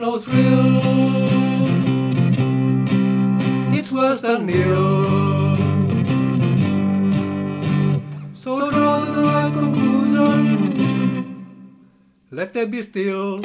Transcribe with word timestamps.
no 0.00 0.18
thrill. 0.18 0.80
It's 3.74 3.92
worse 3.92 4.22
than 4.22 4.46
nil. 4.46 5.56
So 8.32 8.70
draw 8.70 9.00
the 9.00 9.12
right 9.24 9.52
conclusion. 9.52 10.56
Let 12.30 12.54
them 12.54 12.70
be 12.70 12.80
still. 12.80 13.42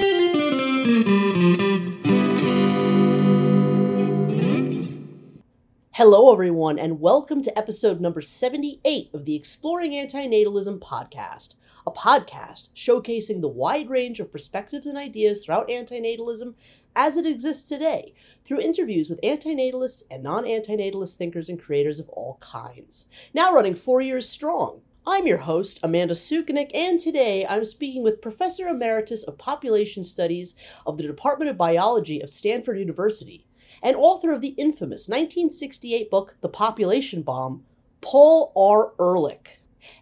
Hello, 5.92 6.32
everyone, 6.32 6.80
and 6.80 7.02
welcome 7.02 7.42
to 7.42 7.58
episode 7.58 8.00
number 8.00 8.22
78 8.22 9.10
of 9.14 9.26
the 9.26 9.36
Exploring 9.36 9.92
Antinatalism 9.92 10.80
podcast, 10.80 11.56
a 11.86 11.92
podcast 11.92 12.70
showcasing 12.74 13.42
the 13.42 13.48
wide 13.48 13.90
range 13.90 14.20
of 14.20 14.32
perspectives 14.32 14.86
and 14.86 14.98
ideas 14.98 15.46
throughout 15.46 15.68
antinatalism 15.68 16.56
as 16.96 17.18
it 17.18 17.26
exists 17.26 17.68
today 17.68 18.14
through 18.44 18.60
interviews 18.60 19.10
with 19.10 19.22
antinatalists 19.22 20.04
and 20.10 20.24
non 20.24 20.46
antinatalist 20.46 21.16
thinkers 21.16 21.50
and 21.50 21.62
creators 21.62 22.00
of 22.00 22.10
all 22.10 22.38
kinds. 22.40 23.06
Now 23.34 23.54
running 23.54 23.76
four 23.76 24.02
years 24.02 24.28
strong. 24.28 24.82
I'm 25.08 25.28
your 25.28 25.38
host, 25.40 25.80
Amanda 25.84 26.16
Sukenick, 26.16 26.72
and 26.74 27.00
today 27.00 27.46
I'm 27.48 27.64
speaking 27.64 28.02
with 28.02 28.22
Professor 28.22 28.68
Emeritus 28.68 29.22
of 29.24 29.38
Population 29.38 30.02
Studies 30.02 30.56
of 30.88 30.98
the 30.98 31.04
Department 31.04 31.52
of 31.52 31.58
Biology 31.58 32.22
of 32.22 32.30
Stanford 32.30 32.80
University 32.80 33.46
and 33.84 33.96
author 33.96 34.32
of 34.32 34.42
the 34.42 34.56
infamous 34.58 35.08
1968 35.08 36.10
book, 36.10 36.38
The 36.42 36.50
Population 36.50 37.22
Bomb, 37.22 37.64
Paul 38.02 38.52
R. 38.56 38.94
Ehrlich. 39.00 39.60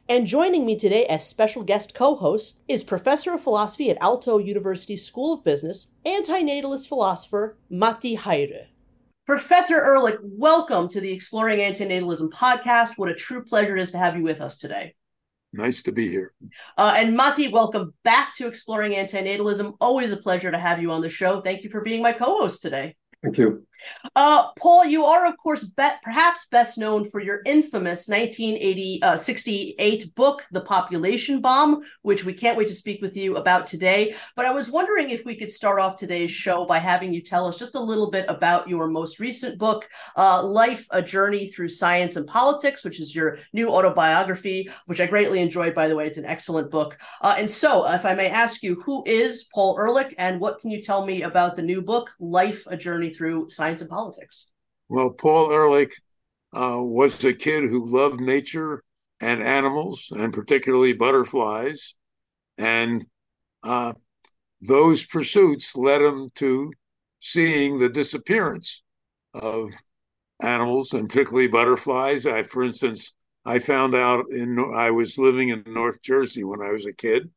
And 0.10 0.28
joining 0.28 0.66
me 0.66 0.78
today 0.78 1.06
as 1.06 1.26
special 1.26 1.64
guest 1.64 1.94
co 1.94 2.16
host 2.16 2.62
is 2.68 2.84
Professor 2.84 3.34
of 3.34 3.42
Philosophy 3.42 3.90
at 3.90 4.00
Aalto 4.00 4.46
University 4.46 4.98
School 4.98 5.34
of 5.34 5.44
Business, 5.44 5.94
antinatalist 6.06 6.88
philosopher 6.88 7.58
Matti 7.70 8.18
Häyry. 8.18 8.68
Professor 9.26 9.76
Ehrlich, 9.76 10.20
welcome 10.22 10.90
to 10.90 11.00
the 11.00 11.12
Exploring 11.12 11.60
Antinatalism 11.60 12.30
podcast. 12.30 12.98
What 12.98 13.10
a 13.10 13.16
true 13.16 13.44
pleasure 13.44 13.78
it 13.78 13.82
is 13.82 13.92
to 13.92 13.98
have 13.98 14.18
you 14.18 14.24
with 14.24 14.42
us 14.42 14.58
today. 14.58 14.96
Nice 15.54 15.84
to 15.84 15.92
be 15.92 16.10
here. 16.10 16.34
Uh, 16.78 16.96
and 16.98 17.16
Matti, 17.16 17.48
welcome 17.48 17.94
back 18.04 18.34
to 18.36 18.48
Exploring 18.48 18.92
Antinatalism. 18.92 19.78
Always 19.80 20.12
a 20.12 20.18
pleasure 20.18 20.52
to 20.52 20.58
have 20.58 20.82
you 20.82 20.92
on 20.92 21.02
the 21.02 21.10
show. 21.10 21.42
Thank 21.42 21.64
you 21.64 21.70
for 21.70 21.82
being 21.82 22.02
my 22.02 22.12
co 22.12 22.40
host 22.40 22.62
today. 22.62 22.96
Thank 23.24 23.38
you. 23.38 23.66
Uh, 24.16 24.52
Paul, 24.60 24.86
you 24.86 25.06
are, 25.06 25.26
of 25.26 25.38
course, 25.38 25.64
be- 25.64 25.88
perhaps 26.04 26.48
best 26.48 26.78
known 26.78 27.10
for 27.10 27.20
your 27.20 27.42
infamous 27.46 28.08
1968 28.08 30.04
uh, 30.04 30.08
book, 30.16 30.46
The 30.52 30.62
Population 30.62 31.42
Bomb, 31.42 31.82
which 32.02 32.26
we 32.26 32.34
can't 32.34 32.58
wait 32.58 32.68
to 32.68 32.74
speak 32.74 33.02
with 33.02 33.18
you 33.18 33.38
about 33.38 33.68
today. 33.68 34.16
But 34.36 34.46
I 34.46 34.52
was 34.52 34.70
wondering 34.70 35.10
if 35.10 35.26
we 35.26 35.36
could 35.36 35.52
start 35.52 35.80
off 35.80 35.96
today's 35.96 36.32
show 36.32 36.66
by 36.66 36.80
having 36.80 37.14
you 37.14 37.22
tell 37.22 37.48
us 37.48 37.58
just 37.58 37.76
a 37.76 37.80
little 37.80 38.12
bit 38.12 38.26
about 38.28 38.70
your 38.70 38.88
most 38.88 39.20
recent 39.20 39.58
book, 39.58 39.90
uh, 40.16 40.44
Life, 40.44 40.86
A 40.92 41.02
Journey 41.02 41.48
Through 41.48 41.70
Science 41.70 42.16
and 42.16 42.28
Politics, 42.28 42.84
which 42.84 43.00
is 43.00 43.16
your 43.16 43.40
new 43.54 43.70
autobiography, 43.70 44.70
which 44.86 45.02
I 45.02 45.08
greatly 45.08 45.40
enjoyed, 45.40 45.74
by 45.76 45.88
the 45.88 45.96
way. 45.96 46.08
It's 46.08 46.18
an 46.18 46.26
excellent 46.26 46.70
book. 46.72 46.98
Uh, 47.22 47.36
and 47.38 47.50
so, 47.50 47.90
if 47.90 48.06
I 48.06 48.14
may 48.14 48.30
ask 48.30 48.64
you, 48.64 48.82
who 48.82 49.04
is 49.06 49.50
Paul 49.54 49.78
Ehrlich, 49.80 50.14
and 50.18 50.40
what 50.40 50.60
can 50.60 50.70
you 50.70 50.82
tell 50.82 51.06
me 51.06 51.24
about 51.24 51.56
the 51.56 51.62
new 51.62 51.82
book, 51.82 52.12
Life, 52.20 52.66
A 52.68 52.78
Journey 52.78 53.10
Through 53.10 53.50
Science 53.50 53.73
and 53.82 53.90
politics? 53.90 54.52
Well, 54.90 55.12
Paul 55.12 55.52
Ehrlich 55.52 55.94
uh, 56.56 56.80
was 56.80 57.24
a 57.24 57.34
kid 57.34 57.64
who 57.64 57.86
loved 57.86 58.20
nature 58.20 58.84
and 59.20 59.42
animals, 59.42 60.12
and 60.16 60.34
particularly 60.34 60.94
butterflies. 60.94 61.96
And 62.58 63.06
uh, 63.64 63.94
those 64.62 65.04
pursuits 65.06 65.76
led 65.76 66.02
him 66.02 66.32
to 66.36 66.74
seeing 67.20 67.80
the 67.80 67.90
disappearance 67.90 68.84
of 69.34 69.72
animals, 70.42 70.94
and 70.94 71.10
particularly 71.10 71.48
butterflies. 71.48 72.26
I, 72.26 72.44
for 72.44 72.64
instance, 72.64 73.14
I 73.46 73.60
found 73.60 73.96
out 73.96 74.26
in 74.30 74.60
I 74.76 74.92
was 74.92 75.18
living 75.18 75.50
in 75.50 75.64
North 75.68 76.02
Jersey 76.02 76.44
when 76.44 76.62
I 76.62 76.72
was 76.72 76.86
a 76.86 76.94
kid, 76.94 77.30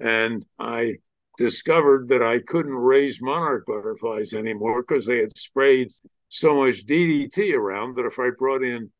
and 0.00 0.44
I 0.58 0.96
discovered 1.36 2.08
that 2.08 2.22
I 2.22 2.40
couldn't 2.40 2.74
raise 2.74 3.20
monarch 3.20 3.66
butterflies 3.66 4.32
anymore 4.32 4.82
because 4.82 5.06
they 5.06 5.18
had 5.18 5.36
sprayed 5.36 5.92
so 6.28 6.56
much 6.56 6.86
DDT 6.86 7.54
around 7.54 7.96
that 7.96 8.06
if 8.06 8.18
I 8.18 8.30
brought 8.36 8.62
in 8.62 8.90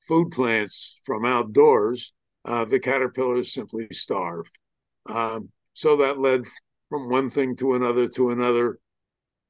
food 0.00 0.30
plants 0.30 0.98
from 1.04 1.24
outdoors, 1.24 2.12
uh, 2.44 2.64
the 2.64 2.78
caterpillars 2.78 3.52
simply 3.52 3.88
starved. 3.92 4.50
Um, 5.06 5.50
so 5.72 5.96
that 5.96 6.18
led 6.18 6.44
from 6.88 7.08
one 7.08 7.30
thing 7.30 7.56
to 7.56 7.74
another 7.74 8.08
to 8.08 8.30
another, 8.30 8.78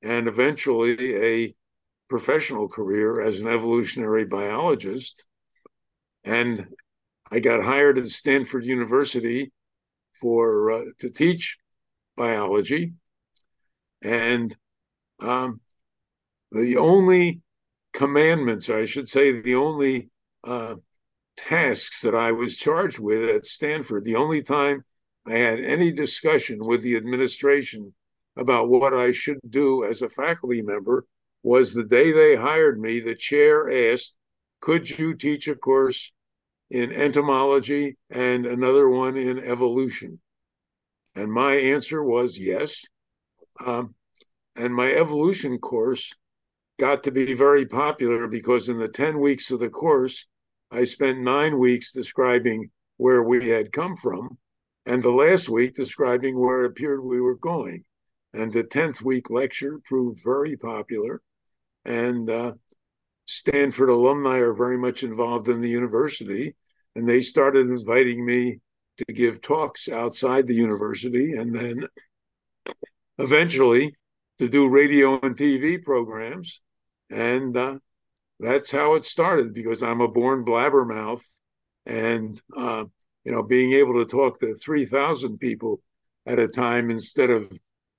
and 0.03 0.29
eventually 0.29 1.17
a 1.17 1.55
professional 2.09 2.69
career 2.69 3.21
as 3.21 3.41
an 3.41 3.49
evolutionary 3.49 4.25
biologist. 4.25 5.27
And 6.25 6.69
I 7.31 7.41
got 7.41 7.65
hired 7.65 7.99
at 7.99 8.07
Stanford 8.07 8.65
University 8.65 9.53
for 10.13 10.71
uh, 10.71 10.85
to 10.99 11.11
teach 11.11 11.59
biology. 12.17 12.95
And 14.03 14.55
um, 15.21 15.61
the 16.53 16.77
only 16.77 17.41
commandments, 17.93 18.69
I 18.69 18.85
should 18.85 19.09
say, 19.09 19.41
the 19.41 19.55
only 19.55 20.11
uh, 20.43 20.77
tasks 21.37 22.03
that 22.03 22.15
I 22.15 22.33
was 22.33 22.57
charged 22.57 22.99
with 22.99 23.29
at 23.31 23.47
Stanford, 23.47 24.05
the 24.05 24.17
only 24.17 24.43
time 24.43 24.85
I 25.27 25.35
had 25.35 25.61
any 25.61 25.91
discussion 25.91 26.59
with 26.65 26.83
the 26.83 26.97
administration 26.97 27.95
about 28.37 28.69
what 28.69 28.93
I 28.93 29.13
should 29.13 29.39
do 29.49 29.85
as 29.85 30.03
a 30.03 30.09
faculty 30.09 30.61
member 30.61 31.07
was 31.43 31.73
the 31.73 31.85
day 31.85 32.13
they 32.13 32.37
hired 32.37 32.81
me. 32.81 33.01
The 33.01 33.15
chair 33.15 33.93
asked, 33.93 34.15
Could 34.61 34.99
you 34.99 35.15
teach 35.15 35.49
a 35.49 35.55
course 35.55 36.13
in 36.71 36.93
entomology 36.93 37.97
and 38.11 38.47
another 38.47 38.89
one 38.89 39.17
in 39.17 39.39
evolution? 39.39 40.21
And 41.15 41.33
my 41.33 41.55
answer 41.55 42.03
was 42.03 42.39
yes. 42.39 42.85
Um, 43.65 43.95
and 44.57 44.75
my 44.75 44.93
evolution 44.93 45.59
course 45.59 46.13
got 46.79 47.03
to 47.05 47.11
be 47.11 47.35
very 47.35 47.67
popular 47.67 48.27
because 48.27 48.69
in 48.69 48.79
the 48.79 48.89
10 48.89 49.21
weeks 49.21 49.51
of 49.51 49.61
the 49.61 49.71
course, 49.71 50.27
I 50.71 50.85
spent 50.85 51.21
nine 51.21 51.59
weeks 51.59 51.93
describing 51.93 52.71
where 52.97 53.23
we 53.23 53.49
had 53.49 53.73
come 53.73 53.97
from, 53.97 54.39
and 54.87 55.03
the 55.03 55.13
last 55.13 55.49
week 55.49 55.75
describing 55.75 56.39
where 56.39 56.65
it 56.65 56.71
appeared 56.71 57.03
we 57.03 57.21
were 57.21 57.37
going. 57.37 57.85
And 58.33 58.53
the 58.53 58.65
10th 58.65 59.01
week 59.03 59.31
lecture 59.31 59.81
proved 59.85 60.21
very 60.25 60.57
popular. 60.57 61.23
And 61.85 62.29
uh, 62.29 62.55
Stanford 63.27 63.89
alumni 63.89 64.39
are 64.39 64.53
very 64.53 64.77
much 64.77 65.03
involved 65.03 65.49
in 65.49 65.61
the 65.61 65.69
university, 65.69 66.57
and 66.97 67.09
they 67.09 67.21
started 67.21 67.69
inviting 67.69 68.25
me 68.25 68.61
to 68.99 69.13
give 69.13 69.41
talks 69.41 69.89
outside 69.89 70.47
the 70.47 70.55
university 70.55 71.33
and 71.33 71.55
then 71.55 71.87
eventually 73.19 73.97
to 74.39 74.49
do 74.49 74.69
radio 74.69 75.21
and 75.21 75.37
TV 75.37 75.83
programs. 75.83 76.61
And 77.11 77.57
uh, 77.57 77.79
that's 78.41 78.71
how 78.71 78.95
it 78.95 79.05
started 79.05 79.55
because 79.55 79.83
I'm 79.83 80.01
a 80.01 80.09
born 80.09 80.45
blabbermouth. 80.45 81.23
And, 81.87 82.41
uh, 82.57 82.85
you 83.25 83.33
know, 83.33 83.43
being 83.43 83.73
able 83.73 83.95
to 83.95 84.05
talk 84.05 84.41
to 84.41 84.55
3,000 84.55 85.39
people 85.39 85.81
at 86.27 86.39
a 86.39 86.49
time 86.49 86.91
instead 86.91 87.31
of 87.31 87.53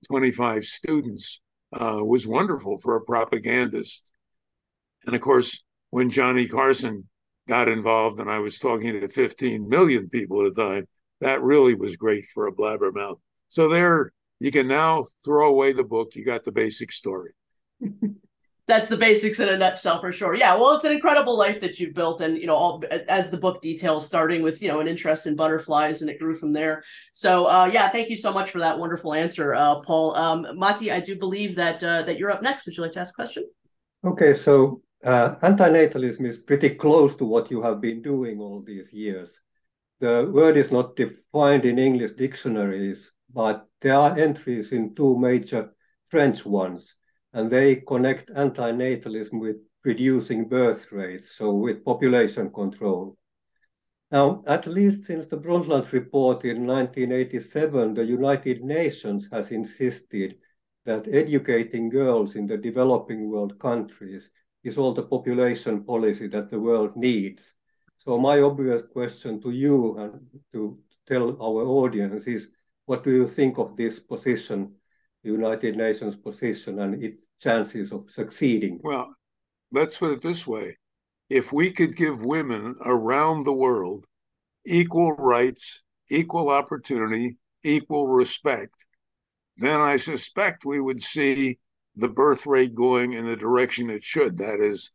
25 0.08 0.66
students 0.66 1.42
uh, 1.74 2.00
was 2.02 2.28
wonderful 2.28 2.78
for 2.78 2.96
a 2.96 3.02
propagandist. 3.02 4.12
And 5.06 5.16
of 5.16 5.22
course, 5.22 5.64
when 5.90 6.10
Johnny 6.10 6.48
Carson 6.48 7.08
got 7.48 7.68
involved 7.68 8.20
and 8.20 8.30
I 8.30 8.40
was 8.40 8.60
talking 8.60 9.00
to 9.00 9.08
15 9.08 9.68
million 9.68 10.10
people 10.10 10.42
at 10.42 10.48
a 10.48 10.52
time, 10.52 10.88
that 11.22 11.42
really 11.42 11.76
was 11.76 11.96
great 11.96 12.26
for 12.34 12.48
a 12.48 12.52
blabbermouth. 12.52 13.20
So 13.50 13.70
there, 13.70 14.12
you 14.40 14.52
can 14.52 14.68
now 14.68 15.06
throw 15.24 15.48
away 15.50 15.74
the 15.74 15.84
book. 15.84 16.16
You 16.16 16.26
got 16.26 16.44
the 16.44 16.52
basic 16.52 16.92
story. 16.92 17.32
That's 18.68 18.88
the 18.88 18.98
basics 18.98 19.40
in 19.40 19.48
a 19.48 19.58
nutshell 19.58 20.02
for 20.02 20.12
sure. 20.12 20.34
Yeah, 20.34 20.56
well, 20.56 20.74
it's 20.74 20.86
an 20.86 20.92
incredible 20.92 21.38
life 21.38 21.62
that 21.62 21.80
you've 21.80 21.94
built, 21.94 22.20
and 22.22 22.36
you 22.36 22.48
know, 22.48 22.56
all 22.56 22.84
as 23.08 23.30
the 23.30 23.38
book 23.38 23.62
details, 23.62 24.08
starting 24.08 24.42
with 24.42 24.60
you 24.60 24.70
know 24.70 24.80
an 24.80 24.88
interest 24.88 25.28
in 25.28 25.36
butterflies, 25.36 26.02
and 26.02 26.10
it 26.10 26.18
grew 26.18 26.36
from 26.36 26.52
there. 26.52 26.84
So, 27.14 27.46
uh, 27.46 27.70
yeah, 27.72 27.90
thank 27.90 28.10
you 28.10 28.18
so 28.18 28.34
much 28.34 28.50
for 28.50 28.58
that 28.58 28.80
wonderful 28.80 29.14
answer, 29.14 29.54
uh, 29.54 29.82
Paul. 29.82 30.16
Um, 30.16 30.48
Matti, 30.56 30.92
I 30.92 31.00
do 31.00 31.16
believe 31.16 31.56
that 31.58 31.84
uh, 31.84 32.02
that 32.04 32.18
you're 32.18 32.32
up 32.32 32.42
next. 32.42 32.66
Would 32.66 32.76
you 32.76 32.82
like 32.82 32.94
to 32.94 33.02
ask 33.02 33.14
a 33.14 33.14
question? 33.14 33.48
Okay, 34.04 34.34
so 34.34 34.82
uh, 35.04 35.36
antinatalism 35.42 36.26
is 36.26 36.38
pretty 36.38 36.70
close 36.70 37.16
to 37.16 37.26
what 37.26 37.52
you 37.52 37.62
have 37.62 37.82
been 37.82 38.02
doing 38.02 38.40
all 38.40 38.62
these 38.62 38.92
years. 38.94 39.40
The 40.00 40.30
word 40.34 40.58
is 40.58 40.72
not 40.72 40.96
defined 40.96 41.66
in 41.66 41.80
English 41.80 42.12
dictionaries, 42.14 43.12
but 43.34 43.68
there 43.82 43.96
are 43.96 44.18
entries 44.18 44.72
in 44.72 44.96
two 44.96 45.18
major 45.18 45.74
French 46.10 46.46
ones, 46.46 46.96
and 47.34 47.50
they 47.50 47.78
connect 47.78 48.34
antinatalism 48.34 49.40
with 49.40 49.58
reducing 49.84 50.48
birth 50.48 50.92
rates, 50.92 51.32
so 51.32 51.54
with 51.54 51.86
population 51.86 52.52
control. 52.52 53.18
Now, 54.12 54.44
at 54.48 54.68
least 54.68 55.04
since 55.06 55.28
the 55.28 55.38
Brundtland 55.38 55.92
report 55.92 56.46
in 56.46 56.66
1987, 56.66 57.94
the 57.94 58.06
United 58.06 58.64
Nations 58.64 59.28
has 59.32 59.52
insisted 59.52 60.38
that 60.86 61.08
educating 61.08 61.90
girls 61.90 62.36
in 62.36 62.48
the 62.48 62.58
developing 62.58 63.30
world 63.30 63.58
countries 63.60 64.30
is 64.66 64.78
all 64.78 64.94
the 64.94 65.04
population 65.04 65.84
policy 65.84 66.28
that 66.28 66.50
the 66.50 66.60
world 66.60 66.98
needs. 66.98 67.54
So 67.98 68.18
my 68.18 68.42
obvious 68.42 68.82
question 68.92 69.40
to 69.42 69.52
you 69.52 69.98
and 69.98 70.20
to 70.54 70.78
tell 71.08 71.30
our 71.42 71.64
audience 71.66 72.26
is, 72.26 72.50
what 72.86 73.04
do 73.04 73.12
you 73.12 73.28
think 73.28 73.58
of 73.60 73.78
this 73.78 74.00
position, 74.00 74.74
the 75.24 75.32
United 75.32 75.78
Nations 75.78 76.16
position 76.16 76.80
and 76.80 77.02
its 77.02 77.28
chances 77.40 77.92
of 77.92 78.10
succeeding? 78.10 78.80
Well, 78.84 79.16
let's 79.72 79.98
put 79.98 80.12
it 80.12 80.22
this 80.22 80.48
way. 80.48 80.78
If 81.30 81.54
we 81.54 81.72
could 81.72 81.96
give 81.96 82.26
women 82.26 82.76
around 82.84 83.44
the 83.44 83.54
world 83.54 84.06
equal 84.66 85.14
rights, 85.14 85.84
equal 86.10 86.50
opportunity, 86.50 87.38
equal 87.64 88.08
respect, 88.08 88.86
then 89.58 89.80
I 89.80 89.98
suspect 89.98 90.66
we 90.66 90.82
would 90.82 91.02
see 91.02 91.60
the 91.96 92.10
birth 92.10 92.46
rate 92.46 92.76
going 92.76 93.14
in 93.14 93.26
the 93.26 93.38
direction 93.38 93.90
it 93.90 94.04
should. 94.04 94.38
That 94.38 94.60
is, 94.60 94.92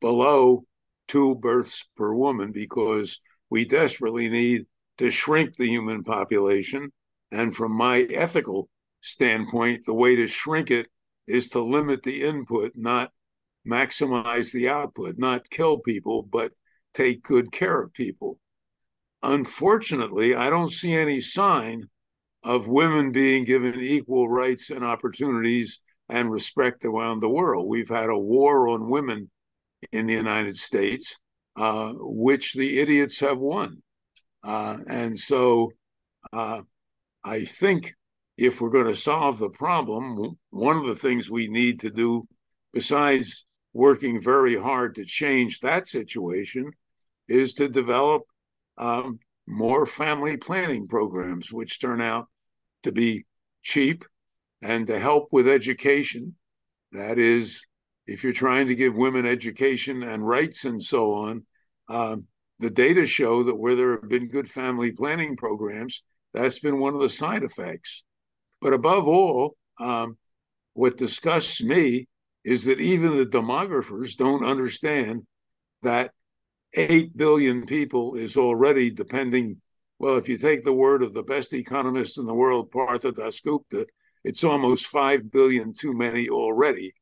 below 0.00 0.64
two 1.08 1.34
births 1.36 1.86
per 1.96 2.12
woman, 2.12 2.52
because 2.52 3.20
we 3.50 3.64
desperately 3.64 4.28
need 4.28 4.66
to 4.98 5.10
shrink 5.10 5.56
the 5.56 5.66
human 5.66 6.04
population. 6.04 6.92
And 7.32 7.54
from 7.54 7.72
my 7.72 8.00
ethical 8.00 8.68
standpoint, 9.00 9.84
the 9.86 9.94
way 9.94 10.16
to 10.16 10.26
shrink 10.26 10.70
it 10.70 10.86
is 11.26 11.48
to 11.50 11.60
limit 11.60 12.02
the 12.02 12.22
input, 12.22 12.72
not 12.74 13.10
maximize 13.66 14.52
the 14.52 14.68
output, 14.68 15.16
not 15.18 15.50
kill 15.50 15.78
people, 15.78 16.22
but 16.22 16.52
take 16.94 17.22
good 17.22 17.52
care 17.52 17.82
of 17.82 17.92
people. 17.92 18.38
Unfortunately, 19.22 20.34
I 20.34 20.48
don't 20.50 20.72
see 20.72 20.92
any 20.92 21.20
sign 21.20 21.84
of 22.42 22.66
women 22.66 23.12
being 23.12 23.44
given 23.44 23.78
equal 23.78 24.28
rights 24.28 24.70
and 24.70 24.84
opportunities 24.84 25.80
and 26.10 26.30
respect 26.30 26.84
around 26.84 27.20
the 27.20 27.28
world. 27.28 27.68
We've 27.68 27.88
had 27.88 28.10
a 28.10 28.18
war 28.18 28.68
on 28.68 28.90
women 28.90 29.30
in 29.92 30.06
the 30.06 30.14
United 30.14 30.56
States, 30.56 31.16
uh, 31.56 31.92
which 31.96 32.54
the 32.54 32.78
idiots 32.78 33.20
have 33.20 33.38
won. 33.38 33.82
Uh, 34.42 34.78
and 34.86 35.18
so 35.18 35.72
uh, 36.32 36.62
I 37.24 37.44
think 37.44 37.94
if 38.36 38.60
we're 38.60 38.70
going 38.70 38.86
to 38.86 38.96
solve 38.96 39.38
the 39.38 39.50
problem, 39.50 40.38
one 40.50 40.76
of 40.76 40.86
the 40.86 40.94
things 40.94 41.30
we 41.30 41.48
need 41.48 41.80
to 41.80 41.90
do, 41.90 42.26
besides 42.72 43.44
working 43.72 44.20
very 44.20 44.56
hard 44.56 44.94
to 44.94 45.04
change 45.04 45.60
that 45.60 45.86
situation, 45.86 46.72
is 47.28 47.54
to 47.54 47.68
develop 47.68 48.22
um, 48.78 49.18
more 49.46 49.86
family 49.86 50.36
planning 50.36 50.88
programs, 50.88 51.52
which 51.52 51.80
turn 51.80 52.00
out 52.00 52.28
to 52.82 52.92
be 52.92 53.26
cheap 53.62 54.04
and 54.62 54.86
to 54.86 54.98
help 54.98 55.28
with 55.32 55.48
education. 55.48 56.34
That 56.92 57.18
is, 57.18 57.64
if 58.06 58.24
you're 58.24 58.32
trying 58.32 58.66
to 58.68 58.74
give 58.74 58.94
women 58.94 59.26
education 59.26 60.02
and 60.02 60.26
rights 60.26 60.64
and 60.64 60.82
so 60.82 61.14
on, 61.14 61.44
um, 61.88 62.24
the 62.58 62.70
data 62.70 63.06
show 63.06 63.44
that 63.44 63.56
where 63.56 63.74
there 63.74 63.92
have 63.92 64.08
been 64.08 64.28
good 64.28 64.48
family 64.48 64.92
planning 64.92 65.36
programs, 65.36 66.02
that's 66.34 66.58
been 66.58 66.78
one 66.78 66.94
of 66.94 67.00
the 67.00 67.08
side 67.08 67.42
effects. 67.42 68.04
But 68.60 68.74
above 68.74 69.08
all, 69.08 69.56
um, 69.78 70.18
what 70.74 70.98
disgusts 70.98 71.62
me 71.62 72.06
is 72.44 72.64
that 72.64 72.80
even 72.80 73.16
the 73.16 73.26
demographers 73.26 74.16
don't 74.16 74.44
understand 74.44 75.26
that 75.82 76.12
8 76.74 77.16
billion 77.16 77.66
people 77.66 78.14
is 78.14 78.36
already 78.36 78.90
depending. 78.90 79.60
Well, 79.98 80.16
if 80.16 80.28
you 80.28 80.38
take 80.38 80.64
the 80.64 80.72
word 80.72 81.02
of 81.02 81.12
the 81.12 81.22
best 81.22 81.52
economist 81.52 82.18
in 82.18 82.26
the 82.26 82.34
world, 82.34 82.70
Partha 82.70 83.12
Dasgupta, 83.12 83.86
it's 84.24 84.44
almost 84.44 84.86
5 84.86 85.30
billion 85.30 85.72
too 85.72 85.94
many 85.94 86.28
already. 86.28 86.94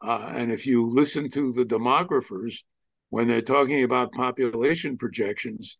Uh, 0.00 0.30
and 0.34 0.50
if 0.52 0.66
you 0.66 0.88
listen 0.88 1.28
to 1.30 1.52
the 1.52 1.64
demographers, 1.64 2.62
when 3.10 3.26
they're 3.26 3.42
talking 3.42 3.84
about 3.84 4.12
population 4.12 4.96
projections, 4.96 5.78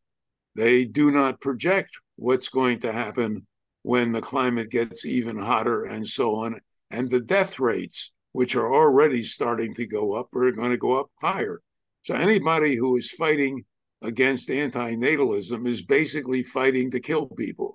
they 0.54 0.84
do 0.84 1.10
not 1.10 1.40
project 1.40 1.90
what's 2.16 2.48
going 2.48 2.80
to 2.80 2.92
happen 2.92 3.46
when 3.82 4.12
the 4.12 4.20
climate 4.20 4.70
gets 4.70 5.04
even 5.04 5.38
hotter 5.38 5.84
and 5.84 6.06
so 6.06 6.34
on. 6.36 6.56
And 6.90 7.08
the 7.08 7.20
death 7.20 7.60
rates, 7.60 8.10
which 8.32 8.56
are 8.56 8.74
already 8.74 9.22
starting 9.22 9.74
to 9.74 9.86
go 9.86 10.14
up, 10.14 10.34
are 10.34 10.52
going 10.52 10.70
to 10.70 10.76
go 10.76 10.98
up 10.98 11.10
higher. 11.20 11.60
So 12.02 12.14
anybody 12.14 12.76
who 12.76 12.96
is 12.96 13.10
fighting 13.10 13.64
against 14.02 14.48
antinatalism 14.48 15.66
is 15.66 15.82
basically 15.82 16.42
fighting 16.42 16.90
to 16.92 17.00
kill 17.00 17.26
people. 17.26 17.74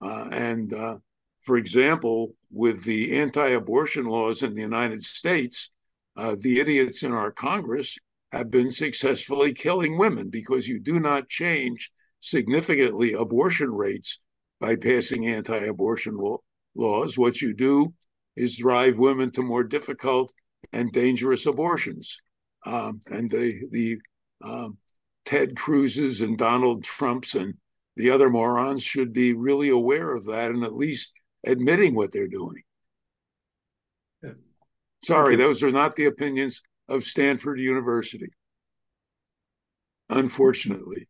Uh, 0.00 0.28
and 0.30 0.72
uh, 0.72 0.98
for 1.40 1.56
example, 1.56 2.34
with 2.50 2.84
the 2.84 3.16
anti 3.18 3.48
abortion 3.48 4.06
laws 4.06 4.42
in 4.42 4.54
the 4.54 4.62
United 4.62 5.02
States, 5.02 5.70
uh, 6.16 6.36
the 6.42 6.60
idiots 6.60 7.02
in 7.02 7.12
our 7.12 7.30
Congress 7.30 7.96
have 8.32 8.50
been 8.50 8.70
successfully 8.70 9.52
killing 9.52 9.96
women 9.96 10.28
because 10.28 10.68
you 10.68 10.78
do 10.80 11.00
not 11.00 11.28
change 11.28 11.90
significantly 12.20 13.12
abortion 13.12 13.70
rates 13.70 14.18
by 14.60 14.76
passing 14.76 15.26
anti 15.26 15.56
abortion 15.56 16.16
law- 16.16 16.42
laws. 16.74 17.16
What 17.16 17.40
you 17.40 17.54
do 17.54 17.94
is 18.36 18.56
drive 18.56 18.98
women 18.98 19.30
to 19.32 19.42
more 19.42 19.64
difficult 19.64 20.32
and 20.72 20.92
dangerous 20.92 21.46
abortions. 21.46 22.20
Um, 22.66 23.00
and 23.10 23.30
the, 23.30 23.60
the 23.70 23.98
um, 24.42 24.78
Ted 25.24 25.56
Cruz's 25.56 26.20
and 26.20 26.36
Donald 26.36 26.84
Trump's 26.84 27.34
and 27.34 27.54
the 27.96 28.10
other 28.10 28.30
morons 28.30 28.82
should 28.82 29.12
be 29.12 29.32
really 29.32 29.70
aware 29.70 30.14
of 30.14 30.26
that 30.26 30.50
and 30.50 30.64
at 30.64 30.76
least 30.76 31.12
admitting 31.46 31.94
what 31.94 32.12
they're 32.12 32.28
doing. 32.28 32.62
Yeah. 34.22 34.30
Sorry, 35.02 35.36
those 35.36 35.62
are 35.62 35.72
not 35.72 35.96
the 35.96 36.06
opinions 36.06 36.62
of 36.88 37.04
Stanford 37.04 37.60
University. 37.60 38.30
Unfortunately. 40.08 41.08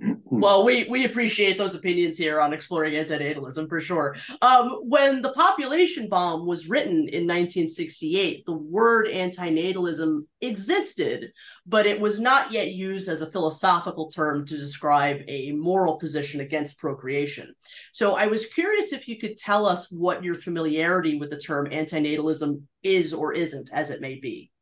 Well, 0.00 0.64
we 0.64 0.84
we 0.84 1.04
appreciate 1.04 1.58
those 1.58 1.74
opinions 1.74 2.16
here 2.16 2.40
on 2.40 2.52
exploring 2.52 2.94
antinatalism 2.94 3.68
for 3.68 3.80
sure. 3.80 4.14
Um, 4.42 4.80
when 4.84 5.22
the 5.22 5.32
population 5.32 6.08
bomb 6.08 6.46
was 6.46 6.68
written 6.68 7.08
in 7.08 7.26
1968, 7.26 8.46
the 8.46 8.52
word 8.52 9.08
antinatalism 9.08 10.26
existed, 10.40 11.32
but 11.66 11.86
it 11.86 12.00
was 12.00 12.20
not 12.20 12.52
yet 12.52 12.72
used 12.72 13.08
as 13.08 13.22
a 13.22 13.30
philosophical 13.30 14.08
term 14.08 14.46
to 14.46 14.56
describe 14.56 15.22
a 15.26 15.50
moral 15.52 15.96
position 15.96 16.40
against 16.40 16.78
procreation. 16.78 17.54
So 17.92 18.14
I 18.14 18.28
was 18.28 18.46
curious 18.46 18.92
if 18.92 19.08
you 19.08 19.18
could 19.18 19.36
tell 19.36 19.66
us 19.66 19.90
what 19.90 20.22
your 20.22 20.36
familiarity 20.36 21.18
with 21.18 21.30
the 21.30 21.40
term 21.40 21.66
antinatalism 21.70 22.62
is 22.84 23.12
or 23.12 23.32
isn't, 23.32 23.70
as 23.72 23.90
it 23.90 24.00
may 24.00 24.14
be. 24.14 24.52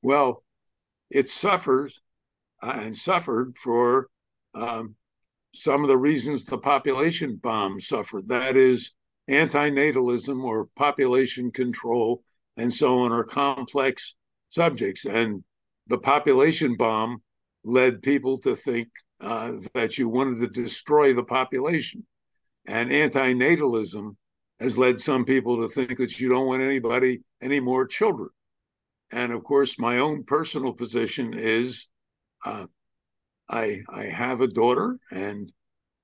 Well, 0.00 0.42
it 1.10 1.28
suffers 1.28 2.00
uh, 2.62 2.78
and 2.80 2.96
suffered 2.96 3.56
for 3.58 4.08
um, 4.54 4.94
some 5.54 5.82
of 5.82 5.88
the 5.88 5.98
reasons 5.98 6.44
the 6.44 6.58
population 6.58 7.36
bomb 7.36 7.80
suffered. 7.80 8.28
That 8.28 8.56
is, 8.56 8.92
antinatalism 9.30 10.42
or 10.42 10.68
population 10.76 11.50
control 11.50 12.22
and 12.56 12.72
so 12.72 13.00
on 13.00 13.12
are 13.12 13.24
complex 13.24 14.14
subjects. 14.50 15.04
And 15.04 15.44
the 15.86 15.98
population 15.98 16.76
bomb 16.76 17.22
led 17.64 18.02
people 18.02 18.38
to 18.38 18.56
think 18.56 18.88
uh, 19.20 19.52
that 19.74 19.98
you 19.98 20.08
wanted 20.08 20.40
to 20.40 20.48
destroy 20.48 21.14
the 21.14 21.22
population. 21.22 22.04
And 22.66 22.90
antinatalism 22.90 24.16
has 24.60 24.78
led 24.78 25.00
some 25.00 25.24
people 25.24 25.60
to 25.60 25.68
think 25.68 25.98
that 25.98 26.20
you 26.20 26.28
don't 26.28 26.46
want 26.46 26.62
anybody, 26.62 27.22
any 27.40 27.60
more 27.60 27.86
children. 27.86 28.28
And 29.10 29.32
of 29.32 29.44
course, 29.44 29.78
my 29.78 29.98
own 29.98 30.24
personal 30.24 30.72
position 30.72 31.34
is 31.34 31.88
uh, 32.44 32.66
I 33.52 33.82
I 33.88 34.04
have 34.04 34.40
a 34.40 34.48
daughter 34.48 34.98
and 35.10 35.52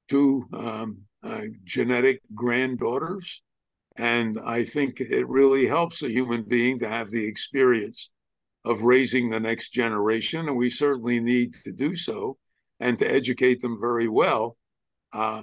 two 0.08 0.46
um, 0.52 0.98
uh, 1.22 1.42
genetic 1.64 2.20
granddaughters, 2.34 3.42
and 3.96 4.38
I 4.38 4.64
think 4.64 5.00
it 5.00 5.28
really 5.28 5.66
helps 5.66 6.02
a 6.02 6.10
human 6.10 6.42
being 6.42 6.78
to 6.80 6.88
have 6.88 7.10
the 7.10 7.24
experience 7.26 8.10
of 8.64 8.82
raising 8.82 9.30
the 9.30 9.40
next 9.40 9.70
generation, 9.70 10.48
and 10.48 10.56
we 10.56 10.70
certainly 10.70 11.20
need 11.20 11.54
to 11.64 11.72
do 11.72 11.96
so 11.96 12.36
and 12.80 12.98
to 12.98 13.10
educate 13.10 13.60
them 13.60 13.80
very 13.80 14.08
well. 14.08 14.56
Uh, 15.12 15.42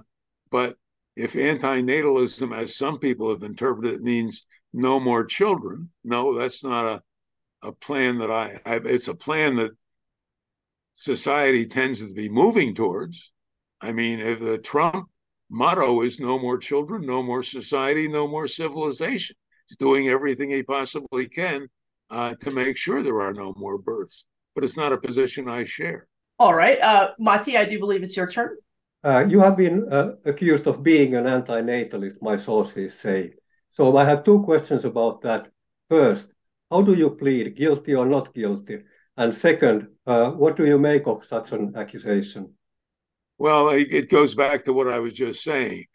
but 0.51 0.77
if 1.15 1.33
antinatalism, 1.33 2.55
as 2.55 2.75
some 2.75 2.99
people 2.99 3.29
have 3.29 3.43
interpreted 3.43 3.95
it, 3.95 4.03
means 4.03 4.45
no 4.73 4.99
more 4.99 5.25
children, 5.25 5.89
no, 6.03 6.37
that's 6.37 6.63
not 6.63 6.85
a 6.85 7.01
a 7.65 7.71
plan 7.71 8.19
that 8.19 8.31
I, 8.31 8.59
I 8.65 8.75
it's 8.85 9.07
a 9.07 9.15
plan 9.15 9.55
that 9.55 9.71
society 10.95 11.67
tends 11.67 11.99
to 11.99 12.11
be 12.13 12.27
moving 12.27 12.73
towards. 12.73 13.31
I 13.79 13.91
mean, 13.91 14.19
if 14.19 14.39
the 14.39 14.57
Trump 14.57 15.07
motto 15.49 16.01
is 16.01 16.19
no 16.19 16.39
more 16.39 16.57
children, 16.57 17.05
no 17.05 17.21
more 17.21 17.43
society, 17.43 18.07
no 18.07 18.27
more 18.27 18.47
civilization, 18.47 19.35
he's 19.67 19.77
doing 19.77 20.09
everything 20.09 20.49
he 20.49 20.63
possibly 20.63 21.29
can 21.29 21.67
uh, 22.09 22.33
to 22.41 22.49
make 22.51 22.77
sure 22.77 23.03
there 23.03 23.21
are 23.21 23.33
no 23.33 23.53
more 23.55 23.77
births. 23.77 24.25
But 24.55 24.63
it's 24.63 24.77
not 24.77 24.93
a 24.93 24.97
position 24.97 25.47
I 25.47 25.63
share. 25.65 26.07
All 26.39 26.53
right. 26.55 26.79
Uh, 26.81 27.11
Matti, 27.19 27.57
I 27.57 27.65
do 27.65 27.77
believe 27.77 28.01
it's 28.01 28.17
your 28.17 28.27
turn. 28.27 28.57
uh, 29.05 29.23
you 29.29 29.39
have 29.39 29.55
been 29.55 29.87
uh, 29.91 30.13
accused 30.25 30.65
of 30.65 30.81
being 30.81 31.13
an 31.15 31.27
anti-natalist, 31.27 32.21
my 32.21 32.35
sources 32.35 32.97
say. 32.97 33.33
So 33.69 33.95
I 33.97 34.05
have 34.05 34.23
two 34.23 34.41
questions 34.43 34.83
about 34.83 35.21
that. 35.21 35.49
First, 35.89 36.27
how 36.71 36.81
do 36.81 36.95
you 36.95 37.11
plead, 37.11 37.55
guilty 37.55 37.93
or 37.93 38.05
not 38.07 38.33
guilty? 38.33 38.79
And 39.15 39.33
second, 39.33 39.87
uh, 40.05 40.31
what 40.31 40.55
do 40.55 40.65
you 40.65 40.77
make 40.77 41.07
of 41.07 41.25
such 41.25 41.51
an 41.51 41.73
accusation? 41.75 42.53
Well, 43.37 43.69
it 43.69 44.09
goes 44.09 44.33
back 44.33 44.63
to 44.65 44.73
what 44.73 44.87
I 44.87 44.99
was 44.99 45.13
just 45.13 45.43
saying. 45.43 45.85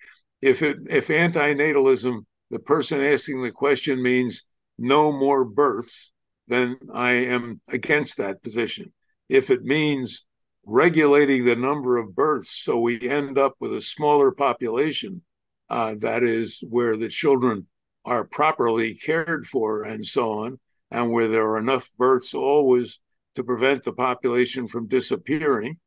If 0.42 0.62
it 0.62 0.78
if 0.88 1.08
antinatalism, 1.08 2.24
the 2.50 2.58
person 2.58 3.00
asking 3.00 3.42
the 3.42 3.50
question 3.50 4.02
means 4.02 4.44
no 4.78 5.12
more 5.12 5.44
births, 5.44 6.12
then 6.48 6.76
I 6.92 7.12
am 7.12 7.60
against 7.68 8.18
that 8.18 8.42
position. 8.42 8.92
If 9.28 9.50
it 9.50 9.62
means 9.62 10.26
regulating 10.66 11.44
the 11.44 11.56
number 11.56 11.96
of 11.96 12.14
births 12.14 12.62
so 12.62 12.78
we 12.78 13.00
end 13.08 13.38
up 13.38 13.54
with 13.60 13.72
a 13.74 13.80
smaller 13.80 14.32
population, 14.32 15.22
uh, 15.70 15.94
that 16.00 16.22
is 16.22 16.62
where 16.68 16.96
the 16.96 17.08
children 17.08 17.66
are 18.04 18.24
properly 18.24 18.94
cared 18.94 19.46
for 19.46 19.84
and 19.84 20.04
so 20.04 20.32
on, 20.32 20.58
and 20.90 21.10
where 21.10 21.28
there 21.28 21.48
are 21.48 21.58
enough 21.58 21.90
births 21.96 22.34
always 22.34 22.98
to 23.40 23.44
prevent 23.44 23.84
the 23.84 23.92
population 23.92 24.66
from 24.66 24.86
disappearing, 24.86 25.78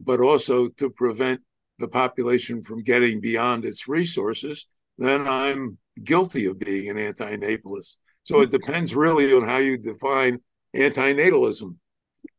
but 0.00 0.18
also 0.20 0.68
to 0.68 0.88
prevent 0.88 1.42
the 1.78 1.88
population 1.88 2.62
from 2.62 2.82
getting 2.82 3.20
beyond 3.20 3.66
its 3.66 3.86
resources, 3.86 4.66
then 4.96 5.28
I'm 5.28 5.76
guilty 6.02 6.46
of 6.46 6.58
being 6.58 6.88
an 6.88 6.96
anti 6.96 7.36
natalist. 7.36 7.98
So 8.22 8.40
it 8.40 8.50
depends 8.50 8.94
really 8.94 9.34
on 9.34 9.46
how 9.46 9.58
you 9.58 9.76
define 9.76 10.38
antinatalism. 10.74 11.76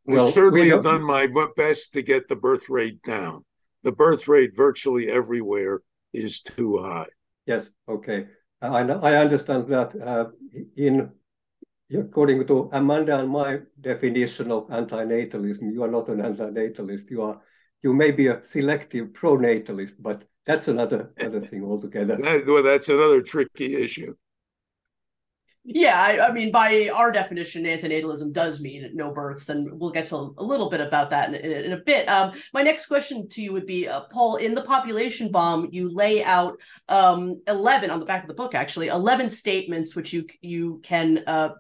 Well, 0.06 0.28
I 0.28 0.32
certainly 0.32 0.62
we 0.64 0.70
have 0.70 0.84
done 0.84 1.04
my 1.04 1.28
best 1.56 1.94
to 1.94 2.02
get 2.02 2.28
the 2.28 2.36
birth 2.36 2.68
rate 2.68 3.00
down. 3.04 3.46
The 3.84 3.92
birth 3.92 4.28
rate 4.28 4.56
virtually 4.56 5.08
everywhere 5.08 5.82
is 6.14 6.42
too 6.42 6.80
high. 6.80 7.08
Yes, 7.46 7.70
okay. 7.88 8.26
I, 8.62 8.82
I 8.82 9.18
understand 9.18 9.68
that 9.68 9.94
uh, 10.02 10.30
in 10.76 11.12
according 12.00 12.46
to 12.48 12.70
Amanda 12.72 13.20
and 13.20 13.30
my 13.30 13.60
definition 13.80 14.52
of 14.52 14.68
antinatalism, 14.68 15.72
you 15.74 15.84
are 15.84 15.92
not 15.92 16.10
an 16.10 16.20
antinatalist. 16.20 17.10
You 17.10 17.22
are 17.24 17.42
you 17.82 17.94
may 17.94 18.12
be 18.12 18.28
a 18.28 18.44
selective 18.44 19.08
pronatalist, 19.08 19.96
but 20.00 20.24
that's 20.46 20.68
another 20.68 21.14
other 21.20 21.42
thing 21.46 21.64
altogether. 21.64 22.18
That, 22.18 22.46
well, 22.48 22.64
that's 22.64 22.90
another 22.90 23.22
tricky 23.22 23.76
issue. 23.76 24.16
Yeah, 25.66 25.98
I, 25.98 26.28
I, 26.28 26.32
mean, 26.34 26.52
by 26.52 26.90
our 26.94 27.10
definition, 27.10 27.64
antinatalism 27.64 28.34
does 28.34 28.60
mean 28.60 28.90
no 28.94 29.14
births, 29.14 29.48
and 29.48 29.80
we'll 29.80 29.92
get 29.92 30.08
to 30.08 30.36
a, 30.38 30.44
little 30.44 30.70
bit 30.70 30.82
about 30.82 31.10
that 31.12 31.30
in, 31.30 31.36
in, 31.36 31.66
in 31.66 31.72
a 31.72 31.78
bit. 31.78 32.10
Um, 32.10 32.34
my 32.54 32.64
next 32.64 32.88
question 32.88 33.30
to 33.30 33.42
you 33.42 33.54
would 33.54 33.66
be, 33.66 33.88
uh, 33.88 34.02
Paul, 34.12 34.36
in 34.36 34.56
the 34.56 34.64
population 34.64 35.32
bomb, 35.32 35.70
you 35.72 35.88
lay 35.88 36.22
out 36.22 36.60
um, 36.90 37.42
eleven 37.48 37.92
on 37.92 38.02
the 38.02 38.06
back 38.06 38.24
of 38.24 38.28
the 38.28 38.34
book, 38.34 38.56
actually, 38.56 38.88
eleven 38.88 39.30
statements 39.30 39.96
which 39.96 40.12
you 40.12 40.26
you 40.42 40.82
can 40.84 41.24
uh, 41.28 41.52